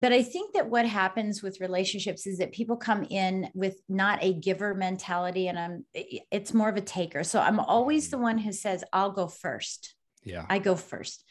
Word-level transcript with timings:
but 0.00 0.12
I 0.12 0.22
think 0.22 0.54
that 0.54 0.70
what 0.70 0.86
happens 0.86 1.42
with 1.42 1.60
relationships 1.60 2.26
is 2.26 2.38
that 2.38 2.52
people 2.52 2.76
come 2.76 3.04
in 3.10 3.50
with 3.54 3.80
not 3.88 4.22
a 4.22 4.32
giver 4.32 4.74
mentality 4.74 5.48
and 5.48 5.58
I'm 5.58 5.84
it's 5.94 6.54
more 6.54 6.68
of 6.68 6.76
a 6.76 6.80
taker. 6.80 7.22
So 7.22 7.40
I'm 7.40 7.60
always 7.60 8.10
the 8.10 8.18
one 8.18 8.38
who 8.38 8.52
says, 8.52 8.82
I'll 8.92 9.12
go 9.12 9.28
first. 9.28 9.94
Yeah. 10.22 10.44
I 10.50 10.58
go 10.58 10.74
first. 10.76 11.24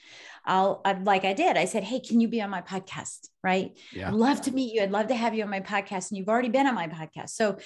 I'll 0.45 0.81
I, 0.83 0.93
like 0.93 1.23
I 1.23 1.33
did. 1.33 1.57
I 1.57 1.65
said, 1.65 1.83
Hey, 1.83 1.99
can 1.99 2.19
you 2.19 2.27
be 2.27 2.41
on 2.41 2.49
my 2.49 2.61
podcast? 2.61 3.27
Right. 3.43 3.77
Yeah. 3.91 4.07
I'd 4.07 4.15
love 4.15 4.41
to 4.41 4.51
meet 4.51 4.73
you. 4.73 4.81
I'd 4.81 4.91
love 4.91 5.07
to 5.07 5.15
have 5.15 5.35
you 5.35 5.43
on 5.43 5.49
my 5.49 5.59
podcast. 5.59 6.09
And 6.09 6.17
you've 6.17 6.29
already 6.29 6.49
been 6.49 6.65
on 6.65 6.73
my 6.75 6.87
podcast. 6.87 7.29
So 7.29 7.57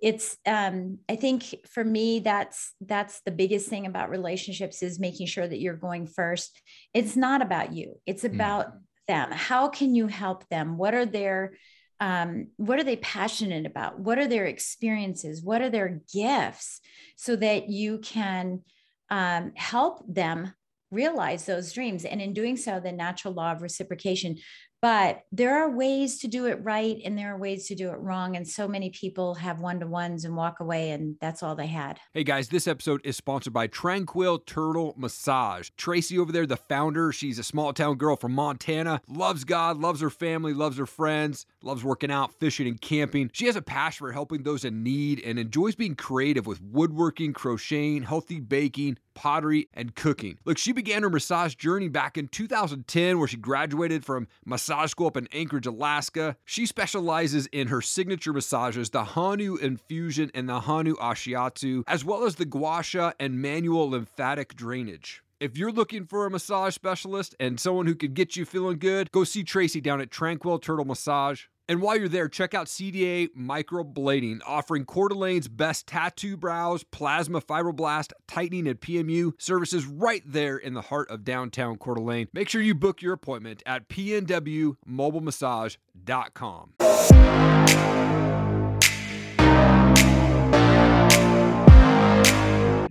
it's 0.00 0.36
um, 0.44 0.98
I 1.08 1.16
think 1.16 1.54
for 1.70 1.84
me, 1.84 2.20
that's 2.20 2.72
that's 2.80 3.20
the 3.24 3.30
biggest 3.30 3.68
thing 3.68 3.86
about 3.86 4.10
relationships 4.10 4.82
is 4.82 4.98
making 4.98 5.28
sure 5.28 5.46
that 5.46 5.60
you're 5.60 5.76
going 5.76 6.06
first. 6.06 6.60
It's 6.94 7.16
not 7.16 7.42
about 7.42 7.72
you, 7.72 8.00
it's 8.06 8.24
Mm. 8.72 8.78
Them. 9.06 9.30
How 9.32 9.68
can 9.68 9.94
you 9.94 10.06
help 10.06 10.48
them? 10.48 10.76
What 10.76 10.94
are 10.94 11.06
their 11.06 11.54
um, 12.00 12.48
what 12.56 12.80
are 12.80 12.84
they 12.84 12.96
passionate 12.96 13.64
about? 13.64 14.00
What 14.00 14.18
are 14.18 14.26
their 14.26 14.46
experiences? 14.46 15.40
What 15.40 15.62
are 15.62 15.70
their 15.70 16.00
gifts 16.12 16.80
so 17.14 17.36
that 17.36 17.68
you 17.68 17.98
can 17.98 18.62
um, 19.08 19.52
help 19.54 20.02
them 20.12 20.52
realize 20.90 21.46
those 21.46 21.72
dreams? 21.72 22.04
And 22.04 22.20
in 22.20 22.32
doing 22.32 22.56
so, 22.56 22.80
the 22.80 22.90
natural 22.90 23.34
law 23.34 23.52
of 23.52 23.62
reciprocation. 23.62 24.38
But 24.82 25.22
there 25.30 25.62
are 25.62 25.70
ways 25.70 26.18
to 26.18 26.26
do 26.26 26.46
it 26.46 26.58
right 26.60 27.00
and 27.04 27.16
there 27.16 27.32
are 27.32 27.38
ways 27.38 27.68
to 27.68 27.76
do 27.76 27.90
it 27.90 28.00
wrong. 28.00 28.34
And 28.34 28.46
so 28.46 28.66
many 28.66 28.90
people 28.90 29.36
have 29.36 29.60
one 29.60 29.78
to 29.78 29.86
ones 29.86 30.24
and 30.24 30.34
walk 30.34 30.58
away, 30.58 30.90
and 30.90 31.14
that's 31.20 31.40
all 31.40 31.54
they 31.54 31.68
had. 31.68 32.00
Hey 32.12 32.24
guys, 32.24 32.48
this 32.48 32.66
episode 32.66 33.00
is 33.04 33.16
sponsored 33.16 33.52
by 33.52 33.68
Tranquil 33.68 34.40
Turtle 34.40 34.92
Massage. 34.96 35.70
Tracy 35.76 36.18
over 36.18 36.32
there, 36.32 36.46
the 36.46 36.56
founder, 36.56 37.12
she's 37.12 37.38
a 37.38 37.44
small 37.44 37.72
town 37.72 37.96
girl 37.96 38.16
from 38.16 38.32
Montana, 38.32 39.00
loves 39.06 39.44
God, 39.44 39.76
loves 39.76 40.00
her 40.00 40.10
family, 40.10 40.52
loves 40.52 40.78
her 40.78 40.86
friends, 40.86 41.46
loves 41.62 41.84
working 41.84 42.10
out, 42.10 42.34
fishing, 42.40 42.66
and 42.66 42.80
camping. 42.80 43.30
She 43.32 43.46
has 43.46 43.54
a 43.54 43.62
passion 43.62 44.04
for 44.04 44.12
helping 44.12 44.42
those 44.42 44.64
in 44.64 44.82
need 44.82 45.20
and 45.24 45.38
enjoys 45.38 45.76
being 45.76 45.94
creative 45.94 46.44
with 46.44 46.60
woodworking, 46.60 47.34
crocheting, 47.34 48.02
healthy 48.02 48.40
baking, 48.40 48.98
pottery, 49.14 49.68
and 49.74 49.94
cooking. 49.94 50.38
Look, 50.44 50.58
she 50.58 50.72
began 50.72 51.02
her 51.04 51.10
massage 51.10 51.54
journey 51.54 51.88
back 51.88 52.18
in 52.18 52.26
2010, 52.26 53.20
where 53.20 53.28
she 53.28 53.36
graduated 53.36 54.04
from 54.04 54.26
massage 54.44 54.71
school 54.86 55.06
up 55.06 55.16
in 55.16 55.28
Anchorage, 55.32 55.66
Alaska. 55.66 56.36
She 56.44 56.66
specializes 56.66 57.46
in 57.46 57.68
her 57.68 57.80
signature 57.80 58.32
massages, 58.32 58.90
the 58.90 59.04
Hanu 59.04 59.56
infusion 59.56 60.30
and 60.34 60.48
the 60.48 60.60
Hanu 60.60 60.96
ashiatsu, 60.96 61.84
as 61.86 62.04
well 62.04 62.24
as 62.24 62.36
the 62.36 62.44
gua 62.44 62.82
sha 62.82 63.12
and 63.18 63.40
manual 63.40 63.90
lymphatic 63.90 64.54
drainage. 64.54 65.22
If 65.40 65.58
you're 65.58 65.72
looking 65.72 66.06
for 66.06 66.24
a 66.24 66.30
massage 66.30 66.72
specialist 66.72 67.34
and 67.40 67.58
someone 67.58 67.86
who 67.86 67.96
can 67.96 68.12
get 68.14 68.36
you 68.36 68.44
feeling 68.44 68.78
good, 68.78 69.10
go 69.10 69.24
see 69.24 69.42
Tracy 69.42 69.80
down 69.80 70.00
at 70.00 70.10
Tranquil 70.10 70.60
Turtle 70.60 70.84
Massage. 70.84 71.46
And 71.68 71.80
while 71.80 71.96
you're 71.96 72.08
there, 72.08 72.28
check 72.28 72.54
out 72.54 72.66
CDA 72.66 73.28
Microblading, 73.38 74.40
offering 74.44 74.84
Coeur 74.84 75.08
d'Alene's 75.08 75.46
best 75.46 75.86
tattoo 75.86 76.36
brows, 76.36 76.82
plasma 76.82 77.40
fibroblast, 77.40 78.10
tightening, 78.26 78.66
and 78.66 78.80
PMU 78.80 79.40
services 79.40 79.86
right 79.86 80.24
there 80.26 80.56
in 80.56 80.74
the 80.74 80.80
heart 80.82 81.08
of 81.08 81.22
downtown 81.22 81.78
Coeur 81.78 81.94
d'Alene. 81.94 82.26
Make 82.32 82.48
sure 82.48 82.60
you 82.60 82.74
book 82.74 83.00
your 83.00 83.12
appointment 83.12 83.62
at 83.64 83.88
pnwmobilemassage.com. 83.88 86.72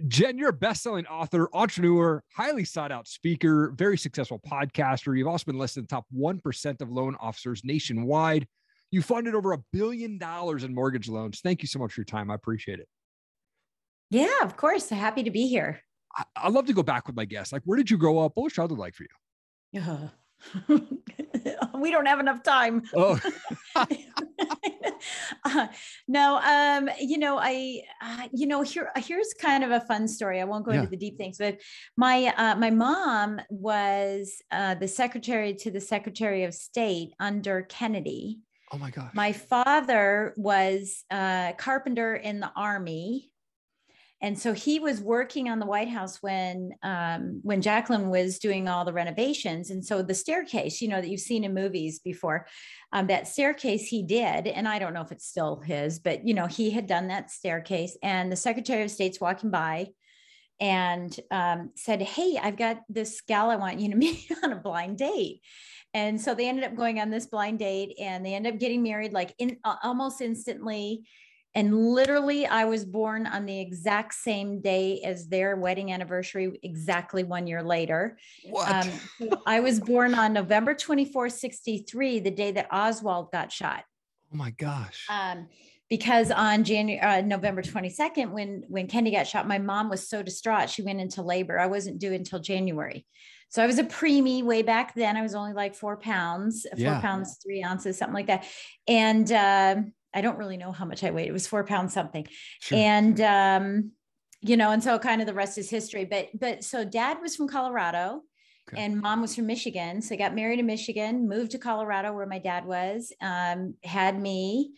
Jen, 0.08 0.38
you're 0.38 0.50
a 0.50 0.54
best-selling 0.54 1.06
author, 1.08 1.50
entrepreneur, 1.54 2.24
highly 2.36 2.66
sought-out 2.66 3.08
speaker, 3.08 3.72
very 3.76 3.98
successful 3.98 4.40
podcaster. 4.40 5.18
You've 5.18 5.28
also 5.28 5.46
been 5.46 5.58
listed 5.58 5.82
in 5.82 5.86
the 5.86 5.90
top 5.90 6.06
1% 6.14 6.82
of 6.82 6.90
loan 6.90 7.16
officers 7.20 7.64
nationwide. 7.64 8.48
You 8.92 9.02
funded 9.02 9.36
over 9.36 9.54
a 9.54 9.58
billion 9.72 10.18
dollars 10.18 10.66
in 10.66 10.76
mortgage 10.76 11.08
loans. 11.08 11.40
Thank 11.42 11.62
you 11.62 11.68
so 11.68 11.80
much 11.80 11.94
for 11.94 12.02
your 12.02 12.06
time. 12.06 12.30
I 12.30 12.36
appreciate 12.36 12.80
it. 12.80 12.90
Yeah, 14.10 14.28
of 14.44 14.58
course. 14.58 14.90
Happy 14.90 15.24
to 15.24 15.32
be 15.32 15.48
here. 15.48 15.80
I, 16.16 16.24
I 16.36 16.50
love 16.50 16.66
to 16.68 16.74
go 16.74 16.84
back 16.84 17.08
with 17.08 17.16
my 17.16 17.24
guests. 17.24 17.54
Like, 17.54 17.62
where 17.64 17.78
did 17.78 17.90
you 17.90 17.98
grow 17.98 18.20
up? 18.20 18.34
What 18.36 18.44
was 18.44 18.54
childhood 18.54 18.80
like 18.80 18.94
for 18.96 19.04
you? 19.04 19.82
Ugh. 19.82 20.10
we 21.80 21.92
don't 21.92 22.08
have 22.08 22.20
enough 22.20 22.44
time. 22.44 22.82
Oh, 22.96 23.18
uh, 23.76 23.86
no, 26.08 26.38
um, 26.38 26.90
you 27.00 27.18
know, 27.20 27.38
I, 27.40 27.82
uh, 28.02 28.28
you 28.34 28.48
know, 28.48 28.64
here, 28.64 28.92
here's 28.98 29.34
kind 29.40 29.64
of 29.64 29.72
a 29.72 29.82
fun 29.82 30.08
story. 30.08 30.42
I 30.42 30.46
won't 30.46 30.66
go 30.66 30.72
Yeah. 30.72 30.80
into 30.80 30.90
the 30.90 30.98
deep 30.98 31.18
things, 31.18 31.38
but 31.38 31.60
my, 31.96 32.34
uh, 32.36 32.56
my 32.56 32.72
mom 32.72 33.40
was 33.50 34.42
uh, 34.52 34.76
the 34.76 34.88
secretary 34.88 35.54
to 35.56 35.72
the 35.72 35.80
Secretary 35.80 36.44
of 36.44 36.54
State 36.54 37.14
under 37.20 37.62
Kennedy. 37.62 38.40
Oh 38.72 38.78
my 38.78 38.90
gosh. 38.90 39.12
My 39.14 39.34
father 39.34 40.34
was 40.38 41.04
a 41.12 41.54
carpenter 41.58 42.16
in 42.16 42.40
the 42.40 42.52
army. 42.56 43.30
And 44.24 44.38
so 44.38 44.54
he 44.54 44.80
was 44.80 45.02
working 45.02 45.50
on 45.50 45.58
the 45.58 45.66
White 45.66 45.90
House 45.90 46.22
when 46.22 46.74
um, 46.84 47.40
when 47.42 47.60
Jacqueline 47.60 48.10
was 48.10 48.38
doing 48.38 48.68
all 48.68 48.86
the 48.86 48.94
renovations. 48.94 49.72
And 49.72 49.84
so 49.84 50.04
the 50.04 50.14
staircase, 50.14 50.80
you 50.80 50.90
know, 50.90 51.02
that 51.02 51.10
you've 51.10 51.22
seen 51.22 51.44
in 51.44 51.56
movies 51.56 52.00
before, 52.00 52.46
um, 52.94 53.08
that 53.08 53.28
staircase 53.28 53.88
he 53.88 54.04
did, 54.04 54.46
and 54.46 54.68
I 54.68 54.78
don't 54.78 54.94
know 54.94 55.02
if 55.02 55.12
it's 55.12 55.26
still 55.26 55.62
his, 55.62 55.98
but 55.98 56.26
you 56.28 56.36
know, 56.36 56.46
he 56.46 56.70
had 56.70 56.86
done 56.86 57.08
that 57.08 57.32
staircase. 57.32 57.98
And 58.04 58.32
the 58.32 58.36
Secretary 58.36 58.84
of 58.84 58.92
State's 58.92 59.20
walking 59.20 59.50
by 59.50 59.88
and 60.62 61.20
um, 61.32 61.72
said, 61.76 62.02
"Hey, 62.02 62.40
I've 62.42 62.56
got 62.56 62.82
this 62.88 63.20
gal 63.22 63.50
I 63.50 63.58
want 63.58 63.80
you 63.80 63.90
to 63.90 63.96
meet 63.98 64.32
on 64.44 64.54
a 64.54 64.56
blind 64.56 65.00
date." 65.00 65.42
And 65.94 66.22
so 66.22 66.34
they 66.34 66.48
ended 66.48 66.64
up 66.64 66.76
going 66.76 67.02
on 67.02 67.10
this 67.10 67.26
blind 67.26 67.60
date, 67.60 67.96
and 68.00 68.26
they 68.26 68.36
ended 68.36 68.54
up 68.54 68.60
getting 68.60 68.82
married 68.84 69.12
like 69.12 69.34
in 69.40 69.58
uh, 69.66 69.76
almost 69.84 70.22
instantly. 70.22 71.04
And 71.54 71.90
literally, 71.90 72.46
I 72.46 72.64
was 72.64 72.86
born 72.86 73.28
on 73.28 73.46
the 73.46 73.60
exact 73.60 74.14
same 74.14 74.62
day 74.62 75.02
as 75.04 75.28
their 75.28 75.58
wedding 75.58 75.92
anniversary, 75.92 76.58
exactly 76.64 77.26
one 77.26 77.46
year 77.46 77.62
later. 77.62 78.18
what? 78.50 78.88
Um, 79.20 79.32
I 79.46 79.60
was 79.60 79.82
born 79.82 80.16
on 80.16 80.32
November 80.32 80.74
24, 80.74 81.28
63, 81.28 82.22
the 82.22 82.32
day 82.32 82.52
that 82.52 82.70
Oswald 82.72 83.34
got 83.34 83.52
shot. 83.52 83.84
oh 84.32 84.38
my 84.38 84.52
gosh. 84.52 85.06
Um, 85.10 85.50
because 85.92 86.32
on 86.32 86.64
January, 86.64 87.02
uh, 87.02 87.20
November 87.20 87.62
22nd, 87.62 88.32
when, 88.32 88.64
when 88.70 88.88
Kennedy 88.88 89.14
got 89.14 89.28
shot, 89.28 89.46
my 89.46 89.60
mom 89.60 89.90
was 89.90 90.08
so 90.08 90.24
distraught. 90.24 90.70
She 90.70 90.82
went 90.82 91.02
into 91.02 91.22
labor. 91.22 91.60
I 91.60 91.66
wasn't 91.66 92.00
due 92.00 92.14
until 92.14 92.40
January. 92.40 93.06
So 93.50 93.62
I 93.62 93.68
was 93.68 93.78
a 93.78 93.84
preemie 93.84 94.42
way 94.42 94.62
back 94.62 94.96
then. 94.96 95.18
I 95.18 95.22
was 95.22 95.36
only 95.36 95.52
like 95.52 95.76
four 95.76 95.98
pounds, 95.98 96.66
four 96.72 96.80
Yeah. 96.80 97.02
pounds, 97.02 97.38
three 97.44 97.62
ounces, 97.62 97.98
something 97.98 98.14
like 98.14 98.28
that. 98.28 98.46
And 98.88 99.30
um 99.34 99.92
I 100.14 100.22
don't 100.22 100.38
really 100.38 100.56
know 100.56 100.72
how 100.72 100.86
much 100.86 101.04
I 101.04 101.12
weighed. 101.12 101.28
It 101.28 101.34
was 101.34 101.46
four 101.48 101.66
pounds 101.66 101.94
something 101.94 102.26
Sure. 102.62 102.78
and 102.78 103.20
um 103.20 103.92
you 104.40 104.56
know 104.56 104.72
and 104.72 104.82
so 104.82 104.98
kind 104.98 105.20
of 105.20 105.28
the 105.28 105.34
rest 105.34 105.58
is 105.58 105.70
history 105.70 106.06
but 106.06 106.30
but 106.40 106.64
so 106.64 106.84
dad 106.86 107.18
was 107.22 107.36
from 107.36 107.48
colorado 107.50 108.22
Okay. 108.72 108.82
and 108.84 109.00
mom 109.00 109.22
was 109.22 109.36
from 109.36 109.46
michigan 109.46 110.02
so 110.02 110.16
I 110.16 110.18
got 110.18 110.34
married 110.36 110.60
in 110.60 110.66
michigan 110.66 111.28
moved 111.30 111.52
to 111.52 111.60
colorado 111.60 112.14
where 112.14 112.26
my 112.26 112.40
dad 112.40 112.66
was 112.66 113.12
um, 113.22 113.76
had 113.84 114.20
me 114.20 114.72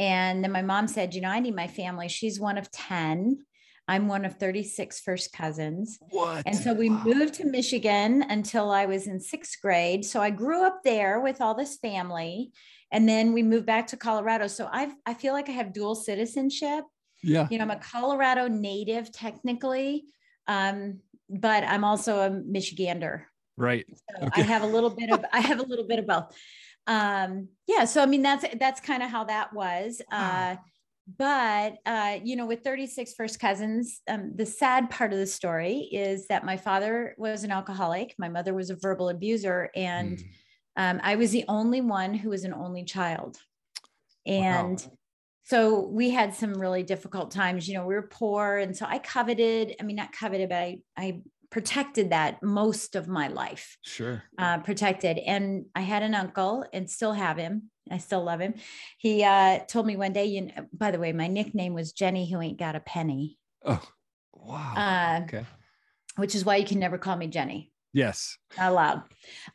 and 0.00 0.42
then 0.42 0.50
my 0.50 0.62
mom 0.62 0.88
said 0.88 1.14
you 1.14 1.20
know 1.20 1.28
i 1.28 1.38
need 1.38 1.54
my 1.54 1.68
family 1.68 2.08
she's 2.08 2.40
one 2.40 2.58
of 2.58 2.70
10 2.70 3.38
i'm 3.86 4.08
one 4.08 4.24
of 4.24 4.34
36 4.36 4.98
first 5.00 5.32
cousins 5.32 5.98
what? 6.10 6.42
and 6.46 6.56
so 6.56 6.72
we 6.72 6.88
Wow. 6.90 7.02
moved 7.04 7.34
to 7.34 7.44
Michigan 7.44 8.24
until 8.28 8.70
I 8.70 8.86
was 8.86 9.06
in 9.06 9.20
sixth 9.20 9.60
grade. 9.60 10.04
So 10.04 10.20
I 10.20 10.30
grew 10.30 10.64
up 10.64 10.80
there 10.84 11.20
with 11.20 11.40
all 11.40 11.54
this 11.54 11.76
family. 11.78 12.52
And 12.92 13.08
then 13.08 13.32
we 13.32 13.42
moved 13.42 13.66
back 13.66 13.86
to 13.88 13.96
Colorado. 13.96 14.46
So 14.46 14.68
I've, 14.70 14.92
I 15.06 15.14
feel 15.14 15.32
like 15.32 15.48
I 15.48 15.52
have 15.52 15.72
dual 15.72 15.94
citizenship. 15.94 16.84
Yeah. 17.22 17.46
You 17.50 17.58
know, 17.58 17.64
I'm 17.64 17.70
a 17.70 17.76
Colorado 17.76 18.48
native 18.48 19.12
technically, 19.12 20.04
um, 20.46 21.00
but 21.28 21.62
I'm 21.64 21.84
also 21.84 22.20
a 22.20 22.30
Michigander. 22.30 23.22
Right. 23.56 23.84
So 23.88 24.26
Okay. 24.26 24.42
I 24.42 24.44
have 24.44 24.62
a 24.62 24.66
little 24.66 24.90
bit 24.90 25.10
of, 25.10 25.24
I 25.32 25.40
have 25.40 25.58
a 25.60 25.64
little 25.64 25.86
bit 25.86 25.98
of 25.98 26.06
both. 26.06 26.34
Um, 26.86 27.48
yeah. 27.66 27.84
So, 27.84 28.02
I 28.02 28.06
mean, 28.06 28.22
that's, 28.22 28.44
that's 28.58 28.80
kind 28.80 29.02
of 29.02 29.10
how 29.10 29.24
that 29.24 29.52
was. 29.52 30.00
Uh, 30.10 30.56
but 31.18 31.78
uh, 31.86 32.18
you 32.22 32.36
know 32.36 32.46
with 32.46 32.62
36 32.62 33.14
first 33.14 33.40
cousins 33.40 34.00
um, 34.08 34.32
the 34.36 34.46
sad 34.46 34.90
part 34.90 35.12
of 35.12 35.18
the 35.18 35.26
story 35.26 35.88
is 35.90 36.28
that 36.28 36.44
my 36.44 36.56
father 36.56 37.14
was 37.18 37.42
an 37.42 37.50
alcoholic 37.50 38.14
my 38.18 38.28
mother 38.28 38.54
was 38.54 38.70
a 38.70 38.76
verbal 38.76 39.08
abuser 39.08 39.70
and 39.74 40.18
Mm. 40.18 40.24
um, 40.76 41.00
i 41.02 41.16
was 41.16 41.32
the 41.32 41.44
only 41.48 41.80
one 41.80 42.14
who 42.14 42.30
was 42.30 42.44
an 42.44 42.54
only 42.54 42.84
child 42.84 43.38
Wow. 44.24 44.68
and 44.68 44.88
so 45.42 45.80
we 45.88 46.10
had 46.10 46.32
some 46.34 46.52
really 46.52 46.84
difficult 46.84 47.32
times 47.32 47.66
you 47.66 47.74
know 47.74 47.86
we 47.86 47.94
were 47.94 48.02
poor 48.02 48.58
and 48.58 48.76
so 48.76 48.86
i 48.86 49.00
coveted 49.00 49.74
i 49.80 49.82
mean 49.82 49.96
not 49.96 50.12
coveted 50.12 50.48
but 50.50 50.56
i 50.58 50.78
i 50.96 51.20
protected 51.50 52.10
that 52.10 52.42
most 52.42 52.94
of 52.96 53.08
my 53.08 53.28
life 53.28 53.76
Sure. 53.82 54.22
uh, 54.38 54.58
protected. 54.58 55.18
And 55.18 55.66
I 55.74 55.80
had 55.80 56.02
an 56.02 56.14
uncle 56.14 56.64
and 56.72 56.88
still 56.88 57.12
have 57.12 57.36
him. 57.36 57.70
I 57.90 57.98
still 57.98 58.22
love 58.22 58.40
him. 58.40 58.54
He 58.98 59.24
uh, 59.24 59.60
told 59.68 59.86
me 59.86 59.96
one 59.96 60.12
day, 60.12 60.26
you 60.26 60.42
know, 60.42 60.66
by 60.72 60.92
the 60.92 60.98
way, 61.00 61.12
my 61.12 61.26
nickname 61.26 61.74
was 61.74 61.92
Jenny, 61.92 62.30
who 62.30 62.40
ain't 62.40 62.58
got 62.58 62.76
a 62.76 62.80
penny, 62.80 63.36
Oh, 63.64 63.82
wow. 64.32 64.74
uh, 64.76 65.24
okay. 65.24 65.44
which 66.16 66.34
is 66.36 66.44
why 66.44 66.56
you 66.56 66.66
can 66.66 66.78
never 66.78 66.98
call 66.98 67.16
me 67.16 67.26
Jenny. 67.26 67.69
Yes. 67.92 68.36
Not 68.56 68.70
allowed. 68.70 69.02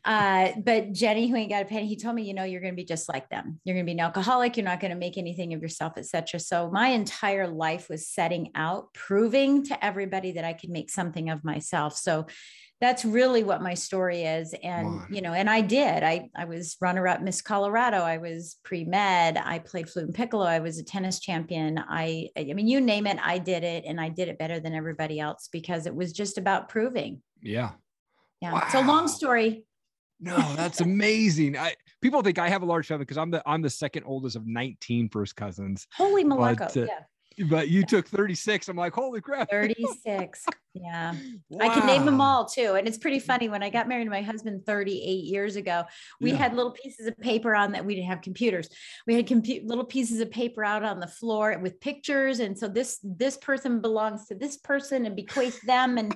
Uh, 0.04 0.52
but 0.62 0.92
Jenny, 0.92 1.28
who 1.28 1.36
ain't 1.36 1.50
got 1.50 1.62
a 1.62 1.66
penny, 1.66 1.86
he 1.86 1.96
told 1.96 2.14
me, 2.14 2.22
you 2.22 2.34
know, 2.34 2.44
you're 2.44 2.60
going 2.60 2.72
to 2.72 2.76
be 2.76 2.84
just 2.84 3.08
like 3.08 3.28
them. 3.30 3.60
You're 3.64 3.74
going 3.74 3.86
to 3.86 3.88
be 3.88 3.92
an 3.92 4.00
alcoholic. 4.00 4.56
You're 4.56 4.64
not 4.64 4.80
going 4.80 4.90
to 4.90 4.96
make 4.96 5.16
anything 5.16 5.54
of 5.54 5.62
yourself, 5.62 5.94
etc. 5.96 6.40
So 6.40 6.70
my 6.70 6.88
entire 6.88 7.48
life 7.48 7.88
was 7.88 8.08
setting 8.08 8.50
out, 8.54 8.92
proving 8.92 9.64
to 9.64 9.84
everybody 9.84 10.32
that 10.32 10.44
I 10.44 10.52
could 10.52 10.70
make 10.70 10.90
something 10.90 11.30
of 11.30 11.44
myself. 11.44 11.96
So 11.96 12.26
that's 12.78 13.06
really 13.06 13.42
what 13.42 13.62
my 13.62 13.72
story 13.72 14.24
is. 14.24 14.54
And, 14.62 15.00
you 15.08 15.22
know, 15.22 15.32
and 15.32 15.48
I 15.48 15.62
did, 15.62 16.02
I, 16.02 16.28
I 16.36 16.44
was 16.44 16.76
runner 16.78 17.08
up 17.08 17.22
Miss 17.22 17.40
Colorado. 17.40 17.98
I 17.98 18.18
was 18.18 18.58
pre-med. 18.64 19.38
I 19.38 19.60
played 19.60 19.88
flute 19.88 20.04
and 20.04 20.14
piccolo. 20.14 20.44
I 20.44 20.58
was 20.58 20.78
a 20.78 20.84
tennis 20.84 21.18
champion. 21.18 21.82
I, 21.88 22.28
I 22.36 22.44
mean, 22.52 22.68
you 22.68 22.82
name 22.82 23.06
it, 23.06 23.18
I 23.22 23.38
did 23.38 23.64
it 23.64 23.84
and 23.86 23.98
I 23.98 24.10
did 24.10 24.28
it 24.28 24.38
better 24.38 24.60
than 24.60 24.74
everybody 24.74 25.18
else 25.18 25.48
because 25.50 25.86
it 25.86 25.94
was 25.94 26.12
just 26.12 26.36
about 26.36 26.68
proving. 26.68 27.22
Yeah. 27.40 27.70
Yeah. 28.40 28.52
Wow. 28.52 28.62
It's 28.64 28.74
a 28.74 28.82
long 28.82 29.08
story. 29.08 29.64
No, 30.20 30.36
that's 30.54 30.80
amazing. 30.80 31.58
I 31.58 31.74
people 32.00 32.22
think 32.22 32.38
I 32.38 32.48
have 32.48 32.62
a 32.62 32.66
large 32.66 32.86
family 32.86 33.04
because 33.04 33.18
I'm 33.18 33.30
the 33.30 33.42
I'm 33.46 33.62
the 33.62 33.70
second 33.70 34.04
oldest 34.06 34.36
of 34.36 34.46
19 34.46 35.10
first 35.10 35.36
cousins. 35.36 35.86
Holy 35.94 36.24
Malacco. 36.24 36.58
But, 36.58 36.76
uh, 36.76 36.86
yeah. 36.86 37.00
But 37.50 37.68
you 37.68 37.84
took 37.84 38.08
36. 38.08 38.68
I'm 38.68 38.76
like, 38.76 38.94
holy 38.94 39.20
crap. 39.20 39.50
36. 39.50 40.46
Yeah. 40.72 41.14
Wow. 41.50 41.66
I 41.66 41.74
can 41.74 41.86
name 41.86 42.06
them 42.06 42.20
all 42.20 42.46
too. 42.46 42.74
And 42.74 42.88
it's 42.88 42.96
pretty 42.96 43.18
funny. 43.18 43.50
When 43.50 43.62
I 43.62 43.68
got 43.68 43.88
married 43.88 44.04
to 44.04 44.10
my 44.10 44.22
husband 44.22 44.64
38 44.64 45.24
years 45.24 45.56
ago, 45.56 45.84
we 46.18 46.30
yeah. 46.30 46.38
had 46.38 46.54
little 46.54 46.72
pieces 46.72 47.06
of 47.06 47.18
paper 47.18 47.54
on 47.54 47.72
that 47.72 47.84
we 47.84 47.94
didn't 47.94 48.08
have 48.08 48.22
computers. 48.22 48.68
We 49.06 49.14
had 49.14 49.26
compu- 49.26 49.66
little 49.66 49.84
pieces 49.84 50.20
of 50.20 50.30
paper 50.30 50.64
out 50.64 50.82
on 50.82 50.98
the 50.98 51.06
floor 51.06 51.58
with 51.58 51.78
pictures. 51.80 52.40
And 52.40 52.58
so 52.58 52.68
this 52.68 53.00
this 53.02 53.36
person 53.36 53.82
belongs 53.82 54.26
to 54.28 54.34
this 54.34 54.56
person 54.56 55.04
and 55.04 55.14
bequeath 55.14 55.60
them. 55.62 55.98
And 55.98 56.14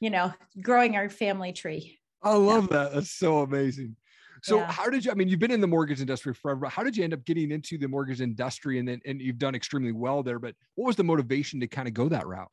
you 0.00 0.10
know, 0.10 0.32
growing 0.60 0.96
our 0.96 1.08
family 1.08 1.52
tree. 1.52 1.98
I 2.22 2.34
love 2.34 2.68
yeah. 2.70 2.78
that. 2.78 2.94
That's 2.94 3.10
so 3.10 3.40
amazing. 3.40 3.96
So 4.42 4.58
yeah. 4.58 4.70
how 4.70 4.88
did 4.90 5.04
you, 5.04 5.10
I 5.10 5.14
mean, 5.14 5.28
you've 5.28 5.40
been 5.40 5.50
in 5.50 5.60
the 5.60 5.66
mortgage 5.66 6.00
industry 6.00 6.34
forever. 6.34 6.66
How 6.66 6.82
did 6.82 6.96
you 6.96 7.04
end 7.04 7.14
up 7.14 7.24
getting 7.24 7.50
into 7.50 7.78
the 7.78 7.88
mortgage 7.88 8.20
industry 8.20 8.78
and 8.78 8.86
then, 8.86 9.00
and 9.04 9.20
you've 9.20 9.38
done 9.38 9.54
extremely 9.54 9.92
well 9.92 10.22
there, 10.22 10.38
but 10.38 10.54
what 10.74 10.86
was 10.86 10.96
the 10.96 11.04
motivation 11.04 11.60
to 11.60 11.66
kind 11.66 11.88
of 11.88 11.94
go 11.94 12.08
that 12.08 12.26
route? 12.26 12.50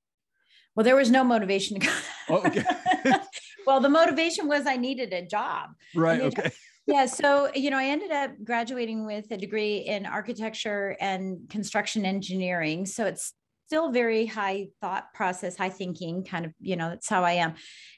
Well, 0.75 0.84
there 0.84 0.95
was 0.95 1.12
no 1.12 1.24
motivation 1.24 1.80
to 1.80 1.86
go. 1.86 1.94
Oh, 2.30 2.48
okay. 2.48 2.63
well, 3.68 3.80
the 3.80 3.90
motivation 3.90 4.48
was 4.48 4.66
I 4.66 4.75
needed 4.78 5.13
a 5.13 5.22
job. 5.24 5.72
Right. 5.94 6.22
Okay. 6.22 6.51
yeah. 6.88 7.06
So, 7.06 7.51
you 7.54 7.69
know, 7.69 7.78
I 7.78 7.86
ended 7.86 8.12
up 8.12 8.31
graduating 8.44 9.06
with 9.06 9.30
a 9.30 9.38
degree 9.38 9.78
in 9.80 10.06
architecture 10.06 10.95
and 11.00 11.48
construction 11.50 12.06
engineering. 12.06 12.86
So 12.86 13.06
it's 13.06 13.34
still 13.73 13.91
very 13.91 14.27
high 14.27 14.67
thought 14.81 15.11
process, 15.15 15.57
high 15.57 15.67
thinking 15.67 16.23
kind 16.23 16.45
of, 16.45 16.53
you 16.59 16.75
know, 16.75 16.89
that's 16.89 17.09
how 17.09 17.23
I 17.23 17.31
am. 17.31 17.55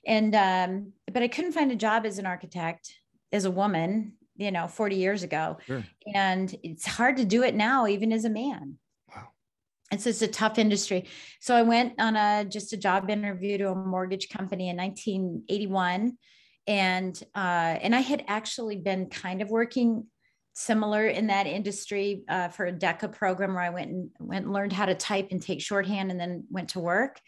And, 0.08 0.34
um, 0.34 0.94
but 1.12 1.22
I 1.22 1.28
couldn't 1.28 1.52
find 1.52 1.70
a 1.70 1.76
job 1.76 2.06
as 2.06 2.18
an 2.18 2.26
architect 2.26 2.90
as 3.34 3.44
a 3.44 3.52
woman, 3.52 4.14
you 4.38 4.52
know, 4.52 4.70
40 4.70 4.96
years 4.96 5.24
ago. 5.24 5.58
Sure. 5.68 5.84
And 6.14 6.56
it's 6.64 6.86
hard 6.88 7.18
to 7.18 7.26
do 7.26 7.44
it 7.44 7.56
now, 7.56 7.88
even 7.88 8.14
as 8.14 8.24
a 8.24 8.30
man. 8.30 8.76
Wow. 9.14 9.28
It's 9.92 10.06
just 10.06 10.22
a 10.22 10.30
tough 10.30 10.58
industry. 10.58 11.10
So 11.42 11.54
I 11.54 11.64
went 11.64 12.00
on 12.00 12.16
a, 12.16 12.46
just 12.46 12.72
a 12.72 12.78
job 12.78 13.10
interview 13.10 13.58
to 13.58 13.72
a 13.72 13.76
mortgage 13.76 14.30
company 14.30 14.70
in 14.70 14.78
1981 14.78 16.18
and 16.68 17.22
uh, 17.36 17.78
and 17.82 17.94
I 17.94 18.00
had 18.00 18.24
actually 18.28 18.78
been 18.78 19.08
kind 19.08 19.42
of 19.42 19.50
working 19.50 20.08
similar 20.56 21.06
in 21.06 21.28
that 21.28 21.48
industry 21.48 22.24
uh, 22.30 22.48
for 22.48 22.66
a 22.66 22.74
DECA 22.74 23.12
program 23.12 23.54
where 23.54 23.64
I 23.64 23.70
went 23.70 23.92
and 23.92 24.10
went 24.20 24.46
and 24.46 24.54
learned 24.54 24.74
how 24.74 24.86
to 24.86 24.96
type 24.96 25.28
and 25.32 25.42
take 25.42 25.62
shorthand 25.62 26.12
and 26.12 26.20
then 26.20 26.46
went 26.50 26.70
to 26.70 26.80
work. 26.80 27.20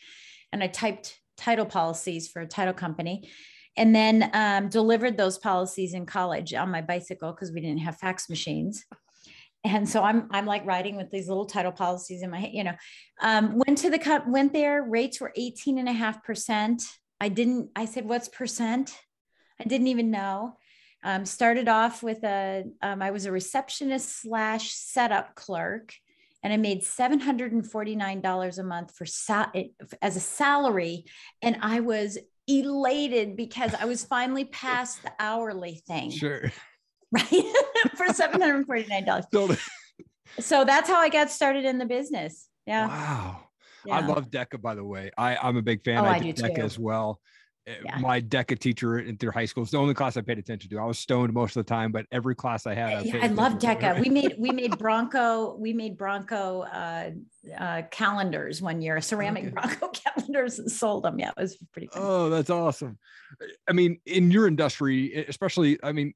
And 0.51 0.63
I 0.63 0.67
typed 0.67 1.19
title 1.35 1.65
policies 1.65 2.29
for 2.29 2.41
a 2.41 2.47
title 2.47 2.73
company 2.73 3.29
and 3.75 3.93
then 3.93 4.29
um, 4.33 4.69
delivered 4.69 5.17
those 5.17 5.37
policies 5.37 5.93
in 5.93 6.05
college 6.05 6.53
on 6.53 6.71
my 6.71 6.81
bicycle 6.81 7.31
because 7.31 7.51
we 7.51 7.61
didn't 7.61 7.79
have 7.79 7.97
fax 7.97 8.29
machines. 8.29 8.85
And 9.63 9.87
so 9.87 10.03
I'm 10.03 10.29
I'm 10.31 10.45
like 10.45 10.65
riding 10.65 10.95
with 10.95 11.11
these 11.11 11.27
little 11.27 11.45
title 11.45 11.73
policies 11.73 12.23
in 12.23 12.29
my 12.29 12.49
you 12.51 12.63
know 12.63 12.75
um, 13.21 13.59
went 13.65 13.79
to 13.79 13.89
the 13.89 14.23
went 14.27 14.53
there 14.53 14.83
rates 14.83 15.19
were 15.19 15.33
18 15.35 15.77
and 15.77 15.89
a 15.89 15.93
half 15.93 16.23
percent. 16.23 16.83
I 17.19 17.27
didn't 17.27 17.71
I 17.75 17.85
said 17.85 18.05
what's 18.05 18.29
percent? 18.29 18.97
I 19.59 19.65
didn't 19.65 19.87
even 19.87 20.11
know. 20.11 20.55
Um, 21.03 21.25
started 21.25 21.67
off 21.67 22.03
with 22.03 22.23
a, 22.23 22.63
um, 22.81 23.01
I 23.01 23.11
was 23.11 23.25
a 23.25 23.31
receptionist 23.31 24.21
slash 24.21 24.73
setup 24.73 25.35
clerk, 25.35 25.93
and 26.43 26.51
I 26.51 26.57
made 26.57 26.83
seven 26.83 27.19
hundred 27.19 27.51
and 27.51 27.69
forty 27.69 27.95
nine 27.95 28.21
dollars 28.21 28.57
a 28.57 28.63
month 28.63 28.95
for 28.95 29.05
sal- 29.05 29.51
as 30.01 30.15
a 30.15 30.19
salary, 30.19 31.05
and 31.41 31.57
I 31.61 31.79
was 31.81 32.17
elated 32.47 33.35
because 33.35 33.73
I 33.75 33.85
was 33.85 34.05
finally 34.05 34.45
past 34.45 35.03
the 35.03 35.11
hourly 35.19 35.81
thing. 35.87 36.11
Sure. 36.11 36.51
Right 37.09 37.45
for 37.95 38.11
seven 38.11 38.41
hundred 38.41 38.65
forty 38.65 38.85
nine 38.89 39.05
dollars. 39.05 39.25
so 40.41 40.65
that's 40.65 40.89
how 40.89 40.97
I 40.99 41.07
got 41.07 41.31
started 41.31 41.63
in 41.63 41.77
the 41.77 41.85
business. 41.85 42.49
Yeah. 42.65 42.87
Wow. 42.87 43.43
Yeah. 43.85 43.95
I 43.95 43.99
love 44.01 44.29
DECA, 44.29 44.61
by 44.61 44.75
the 44.75 44.83
way. 44.83 45.11
I, 45.17 45.37
I'm 45.37 45.55
a 45.55 45.61
big 45.61 45.85
fan. 45.85 45.99
Oh, 45.99 46.03
I, 46.03 46.15
I 46.15 46.19
do 46.19 46.33
DECA 46.33 46.55
too. 46.57 46.61
as 46.63 46.77
well. 46.77 47.21
Eh, 47.67 47.73
yeah. 47.83 47.97
my 47.97 48.21
DECA 48.21 48.57
teacher 48.57 48.99
in 48.99 49.17
through 49.17 49.31
high 49.31 49.45
school. 49.45 49.63
It's 49.63 49.73
the 49.73 49.77
only 49.77 49.93
class 49.93 50.15
I 50.15 50.21
paid 50.21 50.37
attention 50.37 50.69
to. 50.69 50.79
I 50.79 50.85
was 50.85 50.97
stoned 50.97 51.33
most 51.33 51.57
of 51.57 51.65
the 51.65 51.69
time, 51.69 51.91
but 51.91 52.05
every 52.13 52.33
class 52.33 52.65
I 52.65 52.73
had, 52.73 52.93
I, 52.93 53.01
yeah, 53.01 53.19
I 53.23 53.27
love 53.27 53.53
DECA. 53.53 53.99
we 53.99 54.09
made 54.09 54.35
we 54.37 54.51
made 54.51 54.77
Bronco 54.79 55.55
we 55.55 55.73
made 55.73 55.97
Bronco 55.97 56.61
uh, 56.61 57.11
uh, 57.57 57.81
calendars 57.91 58.61
one 58.61 58.81
year, 58.81 59.01
ceramic 59.01 59.45
okay. 59.45 59.51
Bronco 59.51 59.87
calendars, 59.93 60.59
and 60.59 60.71
sold 60.71 61.03
them. 61.03 61.19
Yeah, 61.19 61.31
it 61.35 61.41
was 61.41 61.57
pretty. 61.73 61.87
Cool. 61.87 62.03
Oh, 62.03 62.29
that's 62.29 62.49
awesome. 62.49 62.97
I 63.69 63.73
mean, 63.73 63.99
in 64.05 64.31
your 64.31 64.47
industry, 64.47 65.25
especially, 65.27 65.77
I 65.83 65.91
mean, 65.91 66.13